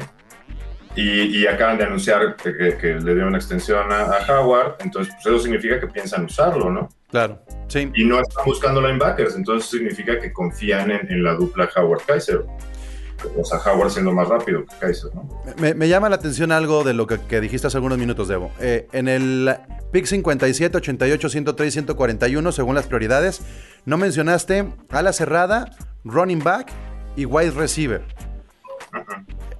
[0.96, 4.74] Y, y acaban de anunciar que, que- que le dieron una extensión a, a Howard,
[4.80, 6.88] entonces pues eso significa que piensan usarlo, ¿no?
[7.10, 7.90] Claro, sí.
[7.94, 12.44] Y no están buscando linebackers, entonces significa que confían en, en la dupla Howard-Kaiser.
[13.36, 15.28] O sea, Howard siendo más rápido que Kaiser, ¿no?
[15.58, 18.50] Me, me llama la atención algo de lo que, que dijiste hace algunos minutos, Debo.
[18.60, 19.54] Eh, en el
[19.92, 23.42] pick 57, 88, 103 y 141, según las prioridades,
[23.84, 26.70] no mencionaste a la cerrada, running back
[27.16, 28.02] y wide receiver.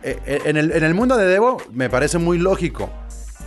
[0.03, 2.91] Eh, eh, en, el, en el mundo de Debo me parece muy lógico.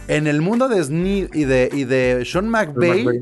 [0.08, 3.22] En el mundo de Snead y de, y de Sean McVay, McVay.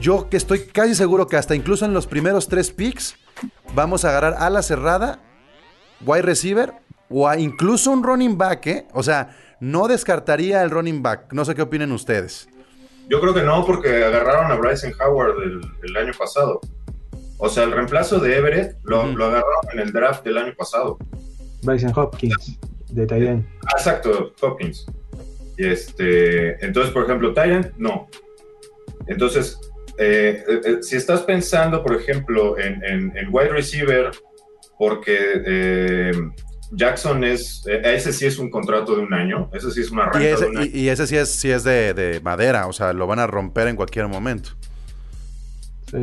[0.00, 3.16] yo que estoy casi seguro que hasta incluso en los primeros tres picks
[3.74, 5.20] vamos a agarrar a la cerrada,
[6.04, 6.72] wide receiver
[7.10, 8.86] o a incluso un running back, ¿eh?
[8.92, 11.32] O sea, no descartaría el running back.
[11.32, 12.48] No sé qué opinen ustedes.
[13.08, 16.60] Yo creo que no, porque agarraron a Bryson Howard el, el año pasado.
[17.38, 20.98] O sea, el reemplazo de Everett lo, agarraron en el draft del año pasado.
[21.62, 22.58] Bryson Hopkins,
[22.90, 23.46] de Tyrant.
[23.66, 24.86] Ah, exacto, Hopkins.
[25.56, 28.08] Y este, entonces, por ejemplo, Tyrant, no.
[29.06, 29.58] Entonces,
[29.98, 34.10] eh, eh, eh, si estás pensando, por ejemplo, en, en- en wide receiver,
[34.78, 36.12] porque eh,
[36.72, 40.04] Jackson es, eh, ese sí es un contrato de un año, ese sí es una
[40.04, 40.70] renta Y ese, de un año.
[40.72, 43.26] y- y ese sí es, sí es de, de madera, o sea, lo van a
[43.26, 44.50] romper en cualquier momento.
[45.90, 45.96] Sí.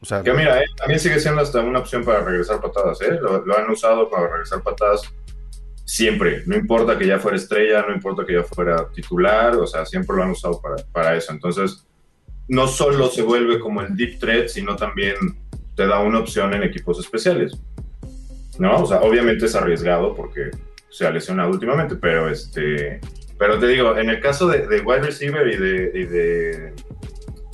[0.00, 3.18] O sea, Que mira, eh, también sigue siendo hasta una opción para regresar patadas, ¿eh?
[3.20, 5.02] Lo, lo han usado para regresar patadas
[5.84, 6.44] siempre.
[6.46, 10.14] No importa que ya fuera estrella, no importa que ya fuera titular, o sea, siempre
[10.14, 11.32] lo han usado para, para eso.
[11.32, 11.84] Entonces,
[12.46, 15.16] no solo se vuelve como el deep threat, sino también
[15.78, 17.56] te da una opción en equipos especiales.
[18.58, 18.82] ¿No?
[18.82, 20.50] O sea, obviamente es arriesgado porque
[20.90, 23.00] se ha lesionado últimamente, pero este.
[23.38, 26.74] Pero te digo, en el caso de, de wide receiver y de, y de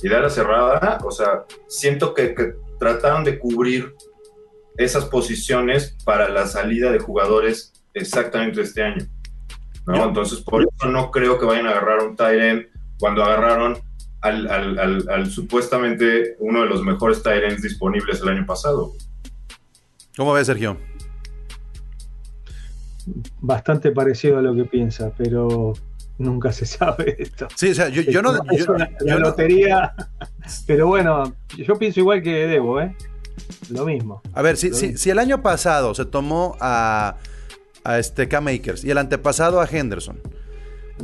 [0.01, 3.93] y de la cerrada, o sea, siento que, que trataron de cubrir
[4.77, 9.05] esas posiciones para la salida de jugadores exactamente este año.
[9.85, 10.03] ¿no?
[10.03, 12.65] Entonces, por eso no creo que vayan a agarrar un Tyrant
[12.99, 13.77] cuando agarraron
[14.25, 18.93] al, al- al- al supuestamente uno de los mejores Tyrants disponibles el año pasado.
[20.17, 20.77] ¿cómo ves, Sergio?
[23.39, 25.73] Bastante parecido a lo que piensa, pero
[26.17, 27.47] nunca se sabe esto.
[27.55, 28.33] Sí, o sea, yo, yo no.
[28.51, 29.93] Es yo- una- yo la no- lotería.
[30.65, 32.95] Pero bueno, yo pienso igual que Debo, ¿eh?
[33.69, 34.21] Lo mismo.
[34.33, 37.17] A ver, si el año pasado se tomó a,
[37.83, 40.19] a este K-Makers y el antepasado a Henderson,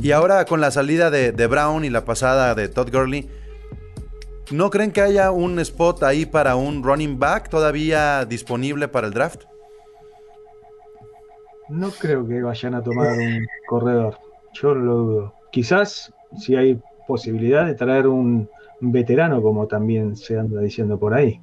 [0.00, 3.28] y ahora con la salida de, de Brown y la pasada de Todd Gurley,
[4.50, 9.12] ¿no creen que haya un spot ahí para un running back todavía disponible para el
[9.12, 9.44] draft?
[11.68, 14.18] No creo que vayan a tomar un corredor.
[14.54, 15.34] Yo lo dudo.
[15.50, 18.48] Quizás si hay posibilidad de traer un
[18.80, 21.40] veterano, como también se anda diciendo por ahí.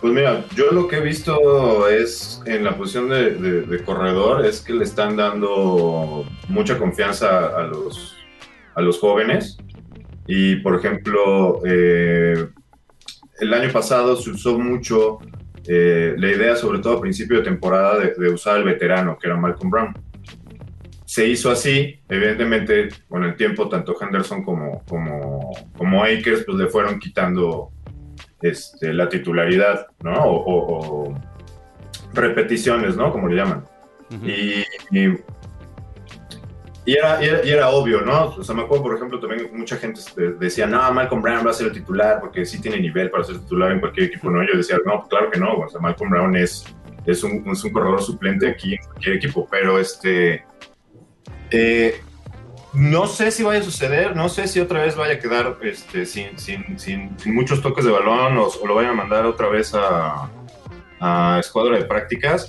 [0.00, 4.72] Pues mira, yo lo que he visto es en la posición de, corredor es que
[4.72, 8.16] le están dando mucha confianza a los,
[8.74, 9.58] a los jóvenes.
[10.26, 12.48] Y por ejemplo, eh,
[13.40, 15.18] el año pasado se usó mucho
[15.66, 19.26] eh, la idea, sobre todo a principio de temporada, de, de usar al veterano, que
[19.26, 19.94] era Malcolm Brown.
[21.04, 26.68] Se hizo así, evidentemente con el tiempo tanto Henderson como, como, como Akers pues le
[26.68, 27.70] fueron quitando
[28.42, 30.14] este, la titularidad, ¿no?
[30.24, 31.14] O, o- o
[32.12, 33.12] repeticiones, ¿no?
[33.12, 33.64] Como le llaman.
[34.24, 35.14] Y, y,
[36.84, 38.26] y era, y era- y era obvio, ¿no?
[38.26, 40.00] O sea, me acuerdo, por ejemplo, también mucha gente
[40.40, 43.38] decía, no, Malcolm Brown va a ser el titular porque sí tiene nivel para ser
[43.38, 44.42] titular en cualquier equipo, ¿no?
[44.42, 46.64] Yo decía, no, claro que no, o sea, Malcolm Brown es,
[47.06, 50.44] es, un, es un corredor suplente aquí en cualquier equipo, pero este...
[51.50, 52.00] eh,
[52.72, 56.06] no sé si vaya a suceder, no sé si otra vez vaya a quedar este,
[56.06, 59.48] sin, sin, sin, sin muchos toques de balón o, o lo vayan a mandar otra
[59.48, 60.30] vez a,
[61.00, 62.46] a escuadra de prácticas,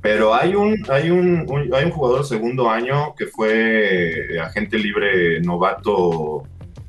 [0.00, 4.78] pero hay un, hay un, un- hay un jugador de segundo año que fue agente
[4.78, 6.44] libre novato,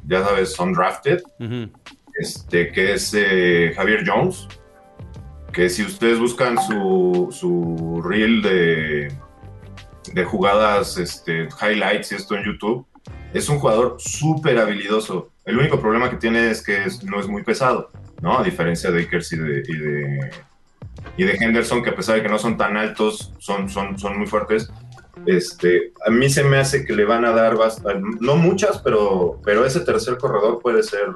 [0.07, 1.69] ya sabes, undrafted, Ujú.
[2.19, 4.47] este, que es eh, Javier Jones,
[5.51, 9.11] que si ustedes buscan su, su reel de,
[10.14, 12.86] de jugadas, este, highlights y esto en YouTube,
[13.34, 15.32] es un jugador súper habilidoso.
[15.45, 17.91] El único problema que tiene es que es- no es muy pesado,
[18.22, 18.39] ¿no?
[18.39, 20.32] A diferencia de Akers y de, y de,
[21.18, 24.18] y de Henderson, que a pesar de que no son tan altos, son, son, son
[24.18, 24.72] muy fuertes.
[25.26, 27.56] Este, a mí se me hace que le van a dar,
[28.20, 31.08] no muchas, pero, pero ese tercer corredor puede ser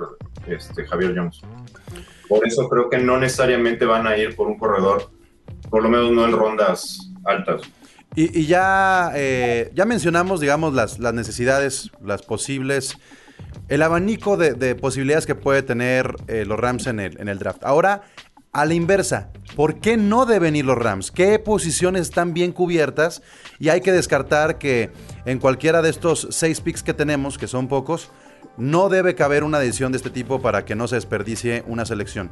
[0.47, 1.41] este, Javier Jones.
[2.27, 5.09] Por eso creo que no necesariamente van a ir por un corredor,
[5.69, 7.61] por lo menos no en rondas altas.
[8.15, 12.97] Y, ya, eh, ya mencionamos, digamos, las, las necesidades, las posibles,
[13.67, 17.37] el abanico de, de posibilidades que puede tener eh, los Rams en el, en el
[17.37, 17.63] draft.
[17.63, 18.03] Ahora,
[18.51, 21.11] a la inversa, ¿por qué no deben ir los Rams?
[21.11, 23.21] ¿Qué posiciones están bien cubiertas?
[23.59, 24.91] Y hay que descartar que
[25.25, 28.09] en cualquiera de estos seis picks que tenemos, que son pocos,
[28.57, 32.31] no debe caber una decisión de este tipo para que no se desperdicie una selección.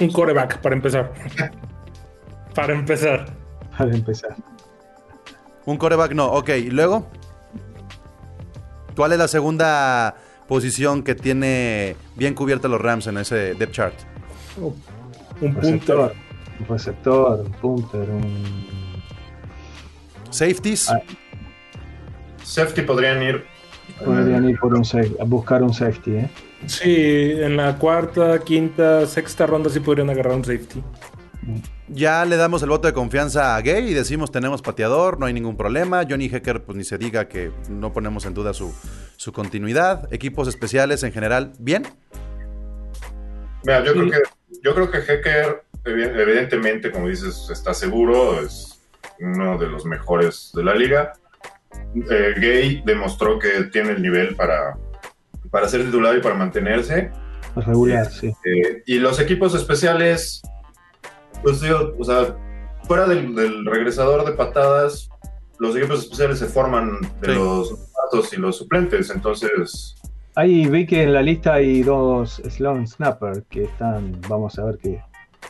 [0.00, 1.12] Un coreback, para empezar.
[2.54, 3.47] para empezar.
[3.78, 4.36] Para empezar.
[5.66, 6.48] Un coreback no, ok.
[6.50, 7.06] ¿Y luego?
[8.96, 10.16] ¿Cuál es la segunda
[10.48, 13.94] posición que tiene bien cubierta los Rams en ese depth chart?
[15.40, 16.14] Un Receptor, punto.
[16.60, 19.02] un receptor, un punter, un.
[20.30, 20.90] Safeties.
[20.90, 21.00] Ah.
[22.42, 23.44] Safety podrían ir.
[24.04, 26.30] Podrían ir por un safe- a buscar un safety, ¿eh?
[26.66, 30.82] Sí, en la cuarta, quinta, sexta ronda sí podrían agarrar un safety.
[31.88, 35.32] Ya le damos el voto de confianza a Gay y decimos tenemos pateador, no hay
[35.32, 36.04] ningún problema.
[36.08, 38.74] Johnny Hecker, pues ni se diga que no ponemos en duda su,
[39.16, 40.12] su continuidad.
[40.12, 41.86] Equipos especiales en general, ¿bien?
[43.64, 43.98] Mira, yo, Sí.
[43.98, 44.18] creo que,
[44.62, 48.80] yo creo que Hecker, evi- evidentemente, como dices, está seguro, es
[49.20, 51.12] uno de los mejores de la liga.
[52.10, 54.76] Eh, Gay demostró que tiene el nivel para,
[55.50, 57.10] para ser titular y para mantenerse.
[57.56, 58.28] Regular, sí.
[58.44, 60.42] Eh, y los equipos especiales,
[61.42, 62.36] pues digo, o sea,
[62.84, 65.08] fuera del, del regresador de patadas,
[65.58, 67.34] los equipos especiales se forman de Sí.
[67.34, 69.94] los novatos y los suplentes, entonces
[70.34, 74.20] Ahí vi que en la lista hay dos Sloan Snapper que están.
[74.28, 75.02] Vamos a ver qué.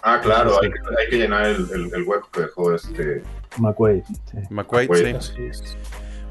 [0.03, 3.22] Ah, claro, hay, que- hay que llenar el, el- el hueco que dejó este.
[3.59, 4.03] McQuaid.
[4.05, 4.39] sí.
[4.49, 5.20] McQuaid, McQuaid.
[5.20, 5.32] sí.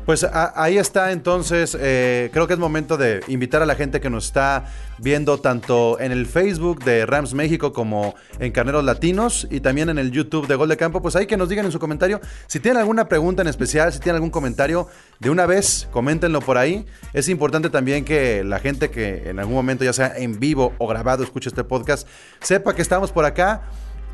[0.08, 4.10] Pues ahí está entonces, eh, creo que es momento de invitar a la gente que
[4.10, 4.64] nos está
[5.00, 9.98] viendo tanto en el Facebook de Rams México como en Carneros Latinos y también en
[9.98, 12.22] el YouTube de Gol de Campo, pues ahí que nos digan en su comentario.
[12.48, 14.88] Si tienen alguna pregunta en especial, si tienen algún comentario,
[15.20, 16.86] de una vez coméntenlo por ahí.
[17.12, 20.88] Es importante también que la gente que en algún momento, ya sea en vivo o
[20.88, 22.08] grabado, escuche este podcast,
[22.40, 23.64] sepa que estamos por acá.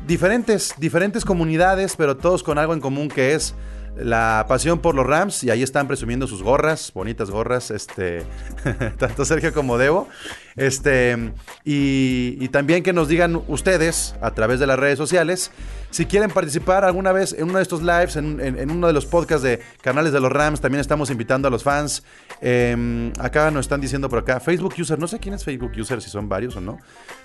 [0.08, 3.54] Diferentes, diferentes comunidades, pero todos con algo en común que es
[3.96, 8.22] la pasión por los Rams y ahí están presumiendo sus gorras, bonitas gorras, este,
[8.98, 10.08] tanto Sergio como Debo.
[10.56, 11.32] Este,
[11.64, 15.50] y, y también que nos digan ustedes a través de las redes sociales
[15.90, 18.92] si quieren participar alguna vez en uno de estos lives, en, en- en uno de
[18.92, 22.02] los podcasts de canales de los Rams, también estamos invitando a los fans.
[22.40, 26.02] Eh, acá nos están diciendo por acá, Facebook User, no sé quién es Facebook User,
[26.02, 26.78] si son varios o no,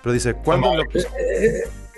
[0.03, 0.83] pero dice, ¿cuándo lo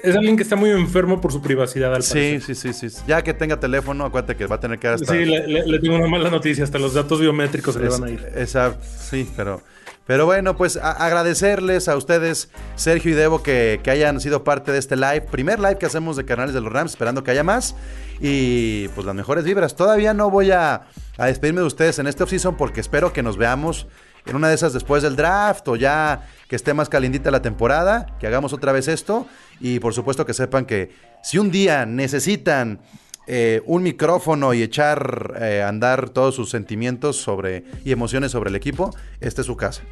[0.04, 2.88] Es alguien que está muy enfermo por su privacidad, al Sí, sí, sí, sí.
[3.08, 5.14] Ya que tenga teléfono, acuérdate que va a tener que hasta...
[5.14, 6.64] Sí, le, le- le tengo una mala noticia.
[6.64, 8.26] Hasta los datos biométricos se le van a ir.
[8.36, 9.62] esa- sí, pero,
[10.08, 14.72] pero bueno, pues a- agradecerles a ustedes, Sergio y Debo, que, que hayan sido parte
[14.72, 17.44] de este live, primer live que hacemos de Canales de los Rams, esperando que haya
[17.44, 17.76] más.
[18.20, 19.76] Y pues las mejores vibras.
[19.76, 20.84] Todavía no voy a,
[21.18, 23.88] a despedirme de ustedes en este offseason porque espero que nos veamos
[24.26, 28.18] en una de esas después del draft o ya que esté más calindita la temporada,
[28.20, 29.28] que hagamos otra vez esto.
[29.60, 30.92] Y por supuesto que sepan que
[31.24, 32.80] si un día necesitan
[33.28, 38.50] eh, un micrófono y echar eh, a andar todos sus sentimientos sobre y emociones sobre
[38.50, 39.84] el equipo, esta es su casa.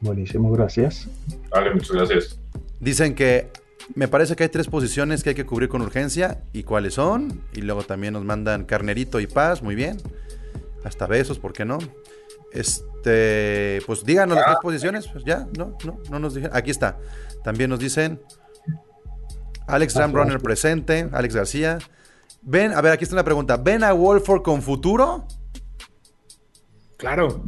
[0.00, 1.08] Buenísimo, gracias.
[1.50, 2.38] Vale, muchas gracias.
[2.80, 3.50] Dicen que
[3.94, 7.42] me parece que hay tres posiciones que hay que cubrir con urgencia y cuáles son.
[7.52, 9.96] Y luego también nos mandan carnerito y paz, muy bien.
[10.84, 11.78] Hasta besos, ¿por qué no?
[12.52, 16.56] Este, pues díganos las tres posiciones, pues ya, no, no, no nos dijeron.
[16.56, 16.98] Aquí está.
[17.44, 18.20] También nos dicen
[19.66, 21.78] Alex Ramrunner presente, Alex García.
[22.42, 23.56] Ven, a ver, aquí está una pregunta.
[23.56, 25.26] ¿Ven a Wolford con futuro?
[26.96, 27.44] Claro.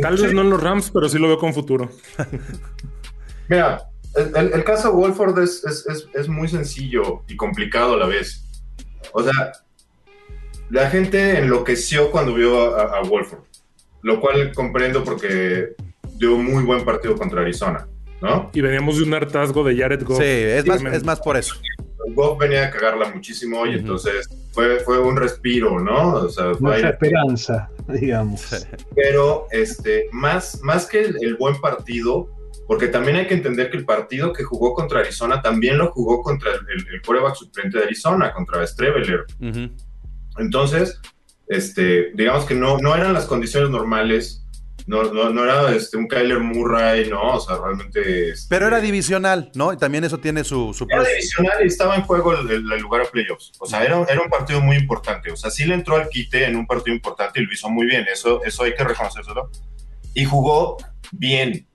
[0.00, 1.90] Tal vez no en los Rams, pero sí lo veo con futuro.
[3.48, 7.94] Mira, el, el- el caso de Wolford es, es- es- es muy sencillo y complicado
[7.94, 8.44] a la vez.
[9.12, 9.52] O sea,
[10.70, 13.40] la gente enloqueció cuando vio a, a Wolford,
[14.02, 15.74] lo cual comprendo porque
[16.16, 17.86] dio un muy buen partido contra Arizona,
[18.20, 18.50] ¿no?
[18.52, 20.18] Y veníamos de un hartazgo de Jared Goff.
[20.18, 21.54] Sí, es más, es más por eso.
[22.14, 23.78] Goff venía a cagarla muchísimo y Ujú.
[23.78, 26.14] entonces fue, fue un respiro, ¿no?
[26.14, 28.66] O sea, fue Mucha esperanza, digamos.
[28.94, 32.28] pero este, más, más que el, el buen partido,
[32.66, 36.22] porque también hay que entender que el partido que jugó contra Arizona también lo jugó
[36.22, 39.24] contra el, el, el quarterback suplente de Arizona, contra Streveler.
[40.38, 41.00] Entonces,
[41.54, 44.38] este, digamos que no, no eran las condiciones normales,
[44.86, 48.30] no, no, no era este, un Kyler Murray, no, o sea, realmente...
[48.30, 49.72] este, Pero era divisional, ¿no?
[49.72, 50.74] Y también eso tiene su...
[50.74, 53.52] su era divisional y estaba en juego el, el- el lugar a playoffs.
[53.60, 55.30] O sea, era, era un partido muy importante.
[55.30, 57.86] O sea, sí le entró al quite en un partido importante y lo hizo muy
[57.86, 58.06] bien.
[58.12, 59.50] Eso, eso hay que reconocérselo.
[60.14, 60.76] Y jugó
[61.12, 61.68] bien,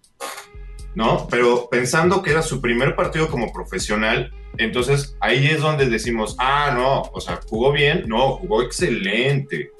[0.94, 1.28] ¿no?
[1.30, 6.72] Pero pensando que era su primer partido como profesional, entonces ahí es donde decimos, ah,
[6.74, 8.04] no, o sea, jugó bien.
[8.08, 9.72] No, jugó excelente.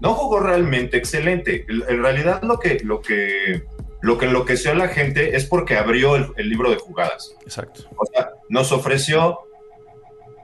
[0.00, 1.64] No jugó realmente excelente.
[1.68, 3.62] En realidad lo que, lo que,
[4.00, 7.34] lo que enloqueció a la gente es porque abrió el- el libro de jugadas.
[7.42, 7.82] Exacto.
[7.96, 9.38] O sea, nos ofreció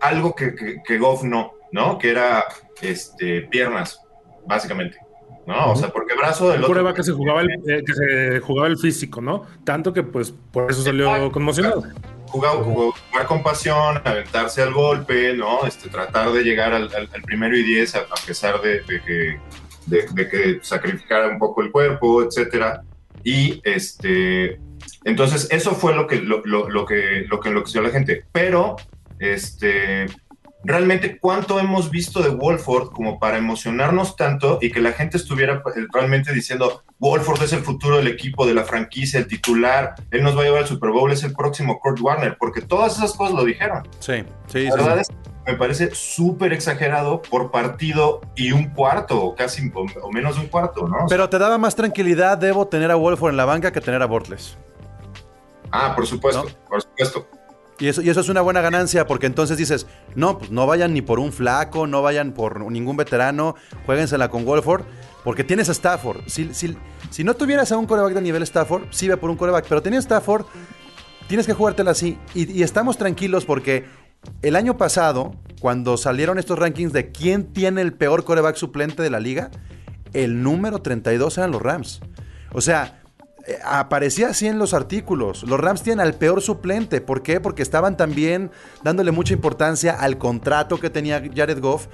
[0.01, 1.99] algo que, que, que Goff no, ¿no?
[1.99, 2.45] Que era
[2.83, 4.01] este, piernas,
[4.47, 4.99] básicamente.
[5.47, 5.73] ¿No?
[5.73, 6.93] O sea, porque brazo del otro.
[6.95, 9.47] que se jugaba el, eh, que se jugaba el físico, ¿no?
[9.65, 11.85] Tanto que pues por eso salió conmocionado.
[12.29, 15.65] Jugó- jugar con pasión, aventarse al golpe, ¿no?
[15.67, 19.03] Este, tratar de llegar al, al- al primero y diez a, a pesar de, de
[19.03, 19.41] que,
[19.87, 22.83] de, de que sacrificara un poco el cuerpo, etcétera.
[23.25, 24.61] Y este,
[25.05, 28.25] entonces eso fue lo que lo, lo- lo que lo que enloqueció a la gente.
[28.33, 28.77] Pero
[29.19, 30.07] este,
[30.65, 35.63] realmente cuánto hemos visto de Wolford como para emocionarnos tanto y que la gente estuviera
[35.77, 40.23] eh, realmente diciendo Wolford es el futuro del equipo, de la franquicia, el titular, él
[40.23, 43.15] nos va a llevar al Super Bowl, es el próximo Kurt Warner, porque todas esas
[43.15, 43.87] cosas lo dijeron.
[44.01, 44.79] Sí, sí, La sí.
[44.79, 45.09] verdad es
[45.49, 50.49] me parece súper exagerado por partido y un cuarto, o casi o, menos de un
[50.49, 51.07] cuarto, ¿no?
[51.09, 54.07] Pero te daba más tranquilidad, Debo, tener a Wolford en la banca que tener a
[54.07, 54.59] Bortles.
[55.71, 56.51] ah, por supuesto, ¿no?
[56.69, 57.27] por supuesto.
[57.81, 60.93] Y eso, y eso es una buena ganancia porque entonces dices, no, pues no vayan
[60.93, 63.55] ni por un flaco, no vayan por ningún veterano,
[63.87, 64.83] jueguensela con Wolford,
[65.25, 66.23] porque tienes a Stafford.
[66.27, 66.77] Si, si,
[67.11, 69.81] si no tuvieras a un coreback de nivel Stafford, sí ve por un coreback, pero
[69.81, 70.47] tenías Stafford,
[71.29, 72.19] tienes que jugártela así.
[72.35, 73.87] Y, y estamos tranquilos porque
[74.43, 79.11] el año pasado, cuando salieron estos rankings de quién tiene el peor coreback suplente de
[79.11, 79.51] la liga,
[80.13, 82.01] el número 32 eran los Rams.
[82.53, 82.98] O sea,
[83.65, 85.43] aparecía así en los artículos.
[85.45, 87.01] Los Rams tienen al peor suplente.
[87.01, 87.41] ¿Por qué?
[87.41, 88.51] Porque estaban también
[88.83, 91.87] dándole mucha importancia al contrato que tenía Jared Goff.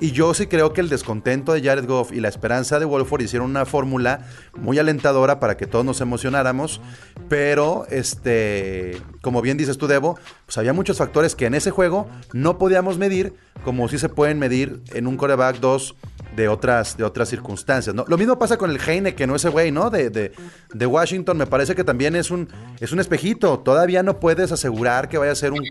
[0.00, 3.22] Y yo sí creo que el descontento de Jared Goff y la esperanza de Wolford
[3.22, 4.26] hicieron una fórmula
[4.58, 6.80] muy alentadora para que todos nos emocionáramos.
[7.28, 12.08] Pero, este, como bien dices tú, Debo, pues había muchos factores que en ese juego
[12.32, 13.34] no podíamos medir,
[13.64, 15.94] como sí se pueden medir en un coreback 2
[16.36, 17.94] de otras, de otras circunstancias.
[17.94, 18.04] ¿no?
[18.08, 19.36] Lo mismo pasa con el Heineken, ¿no?
[19.36, 19.90] Ese güey, ¿no?
[19.90, 20.32] De, de,
[20.72, 22.48] de Washington, me parece que también es un,
[22.80, 23.58] es un espejito.
[23.60, 25.62] Todavía no puedes asegurar que vaya a ser un,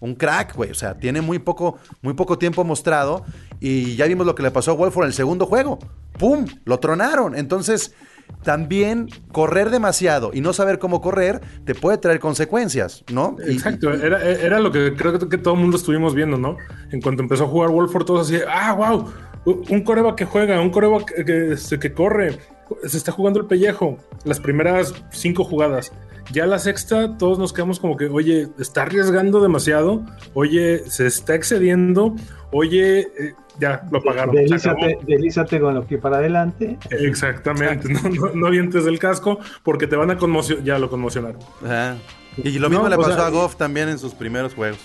[0.00, 0.70] un crack, güey.
[0.70, 3.24] O sea, tiene muy poco, muy poco tiempo mostrado.
[3.60, 5.78] Y ya vimos lo que le pasó a Wolford en el segundo juego.
[6.18, 6.46] ¡Pum!
[6.64, 7.36] Lo tronaron.
[7.36, 7.94] Entonces,
[8.42, 13.36] también correr demasiado y no saber cómo correr te puede traer consecuencias, ¿no?
[13.46, 16.56] Exacto, era, era lo que creo que todo el mundo estuvimos viendo, ¿no?
[16.90, 19.12] En cuanto empezó a jugar Wolford, todos así, ah, wow,
[19.44, 22.38] un coreba que juega, un coreba que, que, este, que corre,
[22.84, 25.92] se está jugando el pellejo, las primeras cinco jugadas.
[26.30, 31.34] Ya la sexta, todos nos quedamos como que, oye, está arriesgando demasiado, oye, se está
[31.34, 32.14] excediendo,
[32.52, 34.34] oye, eh, ya lo pagaron.
[34.34, 36.78] Deslízate, deslízate con los pies para adelante.
[36.90, 41.40] Exactamente, no, no, no avientes el casco porque te van a conmocionar, ya lo conmocionaron.
[41.64, 41.96] Ajá.
[42.38, 44.78] Y lo mismo No, le o pasó sea, a Goff también en sus primeros juegos.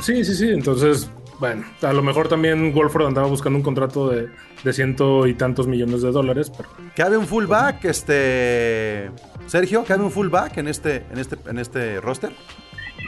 [0.00, 0.48] Sí, sí, sí.
[0.48, 4.28] Entonces, bueno, a lo mejor también Wolford andaba buscando un contrato de,
[4.62, 9.10] de ciento y tantos millones de dólares, pero ¿Cabe un fullback, este.
[9.46, 12.30] Sergio, ¿cabe un fullback en este, en este, en este roster?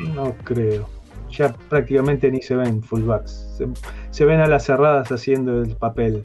[0.01, 0.89] No creo.
[1.31, 3.57] Ya prácticamente ni se ven fullbacks.
[3.59, 3.69] Se,
[4.11, 6.23] se ven a las cerradas haciendo el papel.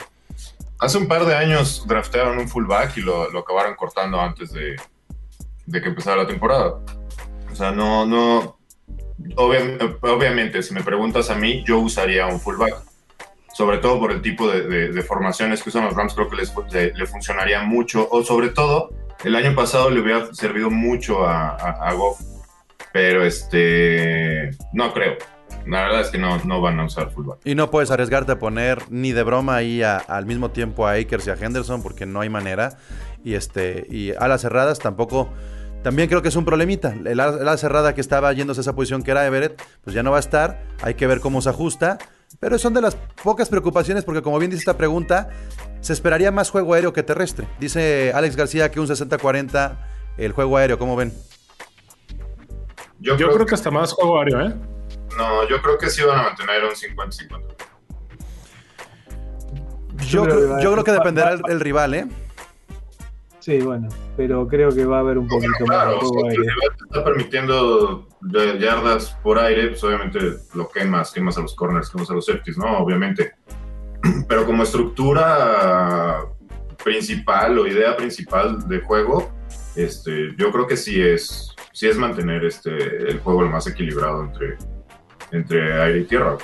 [0.80, 4.76] Hace un par de años draftearon un fullback y lo, lo acabaron cortando antes de,
[5.66, 6.80] de que empezara la temporada.
[7.52, 8.57] O sea, no, no.
[9.36, 12.76] Obvia- obviamente, si me preguntas a mí, yo usaría un fullback.
[13.54, 16.54] Sobre todo por el tipo de, formaciones que usan los Rams, creo que les,
[16.96, 18.08] le, funcionaría mucho.
[18.12, 18.92] O sobre todo,
[19.24, 22.22] el año pasado le hubiera servido mucho a, a, Goff.
[22.94, 24.52] Pero este.
[24.74, 25.16] No creo.
[25.66, 27.40] La verdad es que no, no van a usar fullback.
[27.46, 31.26] Y no puedes arriesgarte a poner ni de broma ahí al mismo tiempo a Akers
[31.26, 32.78] y a Henderson porque no hay manera.
[33.24, 35.34] Y este y a las cerradas tampoco.
[35.84, 36.94] También creo que es un problemita.
[36.94, 39.94] El ala el ala cerrada que estaba yéndose a esa posición que era Everett, pues
[39.94, 40.64] ya no va a estar.
[40.82, 41.98] Hay que ver cómo se ajusta.
[42.40, 45.30] Pero son de las pocas preocupaciones porque como bien dice esta pregunta,
[45.80, 47.48] se esperaría más juego aéreo que terrestre.
[47.60, 49.78] Dice Alex García que un 60-40
[50.18, 51.14] el juego aéreo, ¿cómo ven?
[53.00, 54.56] yo creo que hasta más juego aéreo, ¿eh?
[55.18, 57.42] No, yo creo que sí van a mantener un 50-50.
[60.08, 60.26] Yo,
[60.60, 62.08] yo creo que dependerá el, el rival, ¿eh?
[63.48, 63.88] Sí, bueno,
[64.18, 66.84] pero creo que va a haber un poquito más de Claro, juego si rival te
[66.84, 68.06] está permitiendo
[68.60, 70.20] yardas por aire, pues obviamente
[70.54, 72.78] lo quemas, quemas a los corners, quemas a los safeties, ¿no?
[72.78, 73.36] Obviamente.
[74.28, 76.26] Pero como estructura
[76.84, 79.32] principal o idea principal de juego,
[79.78, 82.76] este, yo creo que sí es, sí es mantener este,
[83.10, 84.58] el juego lo más equilibrado entre,
[85.32, 86.38] entre aire y tierra.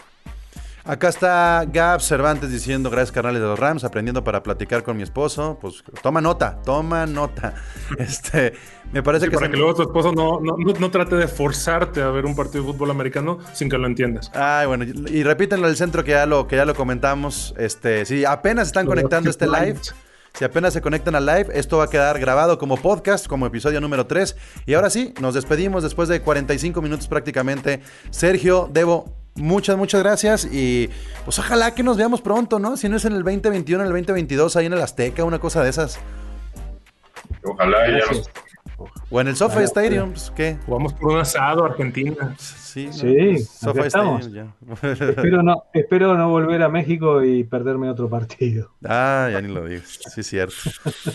[0.85, 5.03] Acá está Gab Cervantes diciendo, gracias carnales de los Rams, aprendiendo para platicar con mi
[5.03, 5.57] esposo.
[5.61, 7.53] Pues toma nota, toma nota.
[7.97, 8.53] Este,
[8.91, 9.37] me parece Sí, que...
[9.37, 12.35] para que luego tu esposo no, no, no, no trate de forzarte a ver un
[12.35, 14.29] partido de fútbol americano sin que lo entiendas.
[14.33, 17.53] Ay, bueno, y repítenlo del centro que ya lo, que ya lo comentamos.
[17.57, 19.79] Este, si apenas están conectando este live,
[20.33, 23.79] si apenas se conectan al live, esto va a quedar grabado como podcast, como episodio
[23.79, 24.35] número 3.
[24.65, 27.81] Y ahora sí, nos despedimos después de 45 minutos prácticamente.
[28.09, 30.47] Sergio, Debo, muchas, muchas gracias.
[30.51, 30.89] Y
[31.25, 32.77] pues ojalá que nos veamos pronto, ¿no?
[32.77, 35.63] Si no es en el 2021, en el 2022, ahí en el Azteca, una cosa
[35.63, 35.99] de esas.
[37.43, 38.29] Ojalá ya nos
[39.09, 40.57] O en el Ojalá, Stadium, pues, ¿qué?
[40.65, 42.35] Jugamos por un asado Argentina.
[42.37, 42.93] Sí, ¿no?
[42.93, 43.47] Sí,
[43.85, 44.25] estamos.
[44.25, 44.89] Stadium, ya.
[44.89, 48.71] Espero no, espero no volver a México y perderme otro partido.
[48.83, 49.99] Ah, ya ni lo digas.
[50.13, 50.55] Sí, es cierto.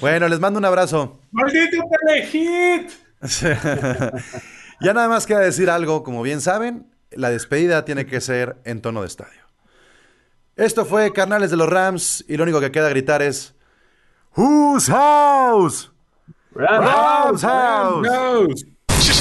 [0.00, 1.18] Bueno, les mando un abrazo.
[1.32, 2.90] ¡Maldito Telehit!
[4.80, 8.80] ya nada más queda decir algo, como bien saben, la despedida tiene que ser en
[8.80, 9.40] tono de estadio.
[10.56, 13.54] Esto fue Carnales de los Rams y lo único que queda gritar es
[14.36, 15.90] Whose house?
[16.52, 18.64] Rams house.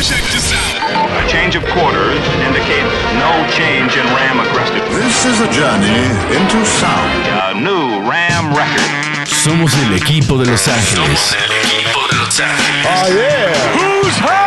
[0.08, 1.10] Check this out.
[1.12, 5.04] A change of quarters indicates no change in Ram aggressiveness.
[5.04, 6.00] This is a journey
[6.36, 7.28] into sound.
[7.28, 9.28] A new Ram record.
[9.28, 11.20] Somos el equipo de Los Ángeles.
[11.20, 12.86] Somos el equipo de Los Ángeles.
[12.86, 14.02] Oh, yeah.
[14.04, 14.47] Whose house?